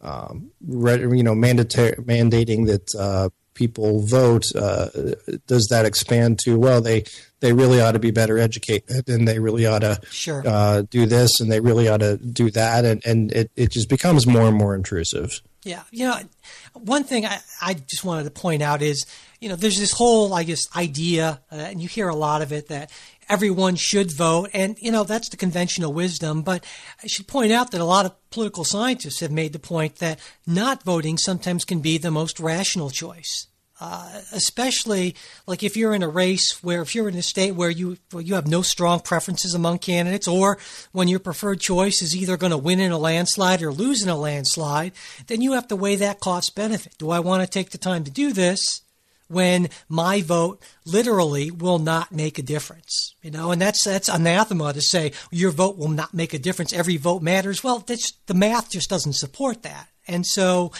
um, 0.00 0.50
you 0.66 1.22
know, 1.22 1.34
mandatory 1.34 1.92
mandating 1.96 2.66
that 2.66 2.94
uh, 2.98 3.28
people 3.54 4.00
vote, 4.02 4.44
uh, 4.54 4.88
does 5.46 5.66
that 5.70 5.84
expand 5.84 6.38
to 6.40 6.58
well 6.58 6.80
they 6.80 7.04
they 7.40 7.52
really 7.52 7.80
ought 7.80 7.92
to 7.92 7.98
be 7.98 8.12
better 8.12 8.38
educated 8.38 9.08
and 9.08 9.26
they 9.26 9.38
really 9.40 9.66
ought 9.66 9.80
to 9.80 10.00
sure. 10.10 10.42
uh, 10.46 10.82
do 10.82 11.06
this 11.06 11.40
and 11.40 11.50
they 11.50 11.60
really 11.60 11.88
ought 11.88 11.98
to 11.98 12.16
do 12.16 12.50
that 12.52 12.84
and, 12.84 13.04
and 13.04 13.32
it, 13.32 13.50
it 13.56 13.72
just 13.72 13.88
becomes 13.88 14.26
more 14.26 14.42
and 14.42 14.56
more 14.56 14.76
intrusive. 14.76 15.40
Yeah, 15.64 15.82
you 15.90 16.06
know, 16.06 16.18
one 16.74 17.04
thing 17.04 17.26
I, 17.26 17.38
I 17.60 17.74
just 17.74 18.04
wanted 18.04 18.24
to 18.24 18.30
point 18.30 18.62
out 18.62 18.80
is 18.80 19.04
you 19.40 19.48
know 19.48 19.56
there's 19.56 19.78
this 19.78 19.92
whole 19.92 20.32
I 20.34 20.44
guess 20.44 20.60
idea 20.76 21.40
uh, 21.50 21.56
and 21.56 21.80
you 21.80 21.88
hear 21.88 22.08
a 22.08 22.16
lot 22.16 22.42
of 22.42 22.52
it 22.52 22.68
that 22.68 22.90
everyone 23.28 23.76
should 23.76 24.12
vote 24.12 24.50
and 24.52 24.76
you 24.80 24.90
know 24.90 25.04
that's 25.04 25.28
the 25.28 25.36
conventional 25.36 25.92
wisdom 25.92 26.42
but 26.42 26.64
I 27.02 27.06
should 27.06 27.26
point 27.26 27.52
out 27.52 27.70
that 27.70 27.80
a 27.80 27.84
lot 27.84 28.06
of 28.06 28.30
political 28.30 28.64
scientists 28.64 29.20
have 29.20 29.30
made 29.30 29.52
the 29.52 29.58
point 29.58 29.96
that 29.96 30.18
not 30.46 30.82
voting 30.82 31.18
sometimes 31.18 31.64
can 31.64 31.80
be 31.80 31.98
the 31.98 32.10
most 32.10 32.40
rational 32.40 32.90
choice 32.90 33.46
uh, 33.84 34.20
especially 34.30 35.16
like 35.44 35.64
if 35.64 35.76
you're 35.76 35.92
in 35.92 36.04
a 36.04 36.08
race 36.08 36.62
where 36.62 36.82
if 36.82 36.94
you're 36.94 37.08
in 37.08 37.16
a 37.16 37.22
state 37.22 37.56
where 37.56 37.68
you 37.68 37.96
where 38.12 38.22
you 38.22 38.34
have 38.34 38.46
no 38.46 38.62
strong 38.62 39.00
preferences 39.00 39.54
among 39.54 39.76
candidates, 39.78 40.28
or 40.28 40.56
when 40.92 41.08
your 41.08 41.18
preferred 41.18 41.58
choice 41.58 42.00
is 42.00 42.14
either 42.14 42.36
going 42.36 42.52
to 42.52 42.56
win 42.56 42.78
in 42.78 42.92
a 42.92 42.98
landslide 42.98 43.60
or 43.60 43.72
lose 43.72 44.00
in 44.00 44.08
a 44.08 44.16
landslide, 44.16 44.92
then 45.26 45.40
you 45.40 45.54
have 45.54 45.66
to 45.66 45.74
weigh 45.74 45.96
that 45.96 46.20
cost 46.20 46.54
benefit. 46.54 46.94
Do 46.96 47.10
I 47.10 47.18
want 47.18 47.42
to 47.42 47.48
take 47.48 47.70
the 47.70 47.78
time 47.78 48.04
to 48.04 48.10
do 48.12 48.32
this? 48.32 48.81
When 49.32 49.68
my 49.88 50.22
vote 50.22 50.62
literally 50.84 51.50
will 51.50 51.78
not 51.78 52.12
make 52.12 52.38
a 52.38 52.42
difference. 52.42 53.14
You 53.22 53.30
know, 53.30 53.50
and 53.50 53.60
that's 53.60 53.84
that's 53.84 54.08
anathema 54.08 54.72
to 54.72 54.80
say 54.80 55.12
your 55.30 55.50
vote 55.50 55.78
will 55.78 55.88
not 55.88 56.14
make 56.14 56.34
a 56.34 56.38
difference. 56.38 56.72
Every 56.72 56.96
vote 56.96 57.22
matters. 57.22 57.64
Well, 57.64 57.78
the 57.78 58.34
math 58.34 58.70
just 58.70 58.90
doesn't 58.90 59.14
support 59.14 59.62
that. 59.62 59.88
And 60.06 60.26
so, 60.26 60.72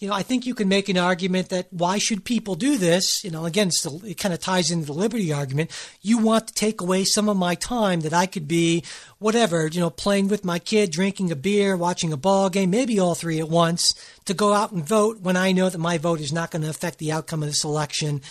you 0.00 0.08
know, 0.08 0.14
I 0.14 0.22
think 0.22 0.46
you 0.46 0.54
can 0.54 0.66
make 0.66 0.88
an 0.88 0.96
argument 0.96 1.50
that 1.50 1.66
why 1.70 1.98
should 1.98 2.24
people 2.24 2.54
do 2.54 2.78
this? 2.78 3.22
You 3.22 3.30
know, 3.30 3.44
again, 3.44 3.70
it 3.84 4.16
kind 4.16 4.32
of 4.32 4.40
ties 4.40 4.70
into 4.70 4.86
the 4.86 4.94
liberty 4.94 5.30
argument. 5.30 5.70
You 6.00 6.16
want 6.16 6.48
to 6.48 6.54
take 6.54 6.80
away 6.80 7.04
some 7.04 7.28
of 7.28 7.36
my 7.36 7.54
time 7.54 8.00
that 8.00 8.14
I 8.14 8.24
could 8.24 8.48
be, 8.48 8.82
whatever, 9.18 9.66
you 9.66 9.78
know, 9.78 9.90
playing 9.90 10.28
with 10.28 10.42
my 10.42 10.58
kid, 10.58 10.90
drinking 10.90 11.30
a 11.30 11.36
beer, 11.36 11.76
watching 11.76 12.14
a 12.14 12.16
ball 12.16 12.48
game, 12.48 12.70
maybe 12.70 12.98
all 12.98 13.14
three 13.14 13.38
at 13.40 13.50
once, 13.50 13.94
to 14.24 14.32
go 14.32 14.54
out 14.54 14.72
and 14.72 14.88
vote 14.88 15.20
when 15.20 15.36
I 15.36 15.52
know 15.52 15.68
that 15.68 15.78
my 15.78 15.98
vote 15.98 16.20
is 16.20 16.32
not 16.32 16.50
going 16.50 16.62
to 16.62 16.70
affect 16.70 16.96
the 16.96 17.12
outcome 17.12 17.42
of 17.42 17.50
this 17.50 17.64
election. 17.64 18.22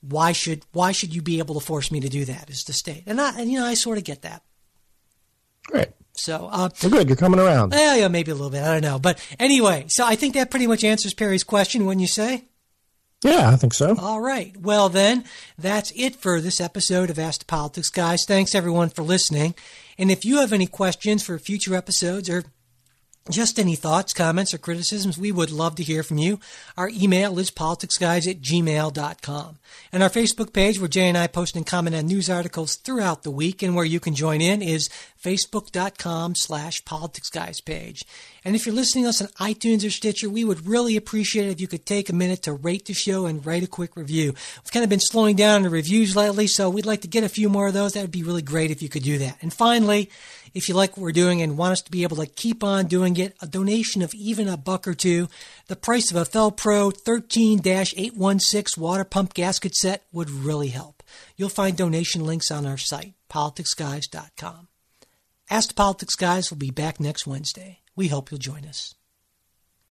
Why 0.00 0.32
should 0.32 0.64
why 0.72 0.92
should 0.92 1.14
you 1.14 1.20
be 1.20 1.40
able 1.40 1.60
to 1.60 1.64
force 1.64 1.92
me 1.92 2.00
to 2.00 2.08
do 2.08 2.24
that? 2.24 2.48
Is 2.48 2.64
the 2.64 2.72
state, 2.72 3.04
and 3.06 3.20
I 3.20 3.38
and 3.38 3.52
you 3.52 3.60
know 3.60 3.66
I 3.66 3.74
sort 3.74 3.98
of 3.98 4.04
get 4.04 4.22
that. 4.22 4.42
Great. 5.66 5.88
So, 6.14 6.48
uh, 6.50 6.68
well, 6.82 6.90
good. 6.90 7.08
You're 7.08 7.16
coming 7.16 7.40
around. 7.40 7.72
Yeah, 7.72 7.96
yeah, 7.96 8.08
maybe 8.08 8.30
a 8.30 8.34
little 8.34 8.50
bit. 8.50 8.62
I 8.62 8.72
don't 8.72 8.82
know. 8.82 8.98
But 8.98 9.24
anyway, 9.38 9.86
so 9.88 10.04
I 10.06 10.14
think 10.14 10.34
that 10.34 10.50
pretty 10.50 10.66
much 10.66 10.84
answers 10.84 11.14
Perry's 11.14 11.44
question, 11.44 11.86
wouldn't 11.86 12.02
you 12.02 12.06
say? 12.06 12.44
Yeah, 13.24 13.50
I 13.50 13.56
think 13.56 13.72
so. 13.72 13.96
All 13.98 14.20
right. 14.20 14.54
Well, 14.56 14.88
then, 14.88 15.24
that's 15.56 15.92
it 15.94 16.16
for 16.16 16.40
this 16.40 16.60
episode 16.60 17.08
of 17.08 17.18
Ask 17.18 17.40
the 17.40 17.46
Politics 17.46 17.88
Guys. 17.88 18.24
Thanks, 18.26 18.54
everyone, 18.54 18.88
for 18.88 19.02
listening. 19.02 19.54
And 19.96 20.10
if 20.10 20.24
you 20.24 20.40
have 20.40 20.52
any 20.52 20.66
questions 20.66 21.22
for 21.22 21.38
future 21.38 21.74
episodes 21.76 22.28
or 22.28 22.42
just 23.30 23.58
any 23.58 23.76
thoughts, 23.76 24.12
comments, 24.12 24.52
or 24.52 24.58
criticisms, 24.58 25.16
we 25.16 25.30
would 25.30 25.50
love 25.50 25.76
to 25.76 25.82
hear 25.82 26.02
from 26.02 26.18
you. 26.18 26.40
Our 26.76 26.88
email 26.88 27.38
is 27.38 27.50
politicsguys 27.50 28.28
at 28.28 28.40
gmail.com. 28.40 29.58
And 29.92 30.02
our 30.02 30.10
Facebook 30.10 30.52
page, 30.52 30.78
where 30.78 30.88
Jay 30.88 31.08
and 31.08 31.16
I 31.16 31.28
post 31.28 31.54
and 31.54 31.66
comment 31.66 31.94
on 31.94 32.06
news 32.06 32.28
articles 32.28 32.74
throughout 32.74 33.22
the 33.22 33.30
week 33.30 33.62
and 33.62 33.76
where 33.76 33.84
you 33.84 34.00
can 34.00 34.14
join 34.14 34.40
in, 34.40 34.60
is 34.60 34.88
facebook.com 35.22 36.34
slash 36.34 36.82
politicsguys 36.82 37.64
page. 37.64 38.04
And 38.44 38.56
if 38.56 38.66
you're 38.66 38.74
listening 38.74 39.04
to 39.04 39.10
us 39.10 39.22
on 39.22 39.28
iTunes 39.38 39.86
or 39.86 39.90
Stitcher, 39.90 40.28
we 40.28 40.44
would 40.44 40.66
really 40.66 40.96
appreciate 40.96 41.46
it 41.46 41.52
if 41.52 41.60
you 41.60 41.68
could 41.68 41.86
take 41.86 42.08
a 42.08 42.14
minute 42.14 42.42
to 42.42 42.52
rate 42.52 42.86
the 42.86 42.92
show 42.92 43.26
and 43.26 43.46
write 43.46 43.62
a 43.62 43.68
quick 43.68 43.96
review. 43.96 44.34
We've 44.64 44.72
kind 44.72 44.82
of 44.82 44.90
been 44.90 45.00
slowing 45.00 45.36
down 45.36 45.62
the 45.62 45.70
reviews 45.70 46.16
lately, 46.16 46.48
so 46.48 46.68
we'd 46.68 46.86
like 46.86 47.02
to 47.02 47.08
get 47.08 47.22
a 47.22 47.28
few 47.28 47.48
more 47.48 47.68
of 47.68 47.74
those. 47.74 47.92
That 47.92 48.00
would 48.00 48.10
be 48.10 48.24
really 48.24 48.42
great 48.42 48.72
if 48.72 48.82
you 48.82 48.88
could 48.88 49.04
do 49.04 49.18
that. 49.18 49.38
And 49.42 49.52
finally, 49.52 50.10
if 50.54 50.68
you 50.68 50.74
like 50.74 50.96
what 50.96 51.02
we're 51.02 51.12
doing 51.12 51.42
and 51.42 51.58
want 51.58 51.72
us 51.72 51.82
to 51.82 51.90
be 51.90 52.02
able 52.02 52.16
to 52.18 52.26
keep 52.26 52.62
on 52.62 52.86
doing 52.86 53.16
it, 53.16 53.36
a 53.40 53.46
donation 53.46 54.02
of 54.02 54.14
even 54.14 54.48
a 54.48 54.56
buck 54.56 54.86
or 54.86 54.94
two, 54.94 55.28
the 55.68 55.76
price 55.76 56.10
of 56.10 56.16
a 56.16 56.24
Fel-Pro 56.24 56.90
13-816 56.90 58.78
water 58.78 59.04
pump 59.04 59.34
gasket 59.34 59.74
set 59.74 60.04
would 60.12 60.30
really 60.30 60.68
help. 60.68 61.02
You'll 61.36 61.48
find 61.48 61.76
donation 61.76 62.24
links 62.24 62.50
on 62.50 62.66
our 62.66 62.78
site 62.78 63.14
AskThePoliticsGuys.com. 63.32 64.68
Ask 65.50 65.68
the 65.68 65.74
Politics 65.74 66.14
Guys 66.14 66.50
will 66.50 66.58
be 66.58 66.70
back 66.70 67.00
next 67.00 67.26
Wednesday. 67.26 67.80
We 67.94 68.08
hope 68.08 68.30
you'll 68.30 68.38
join 68.38 68.64
us. 68.64 68.94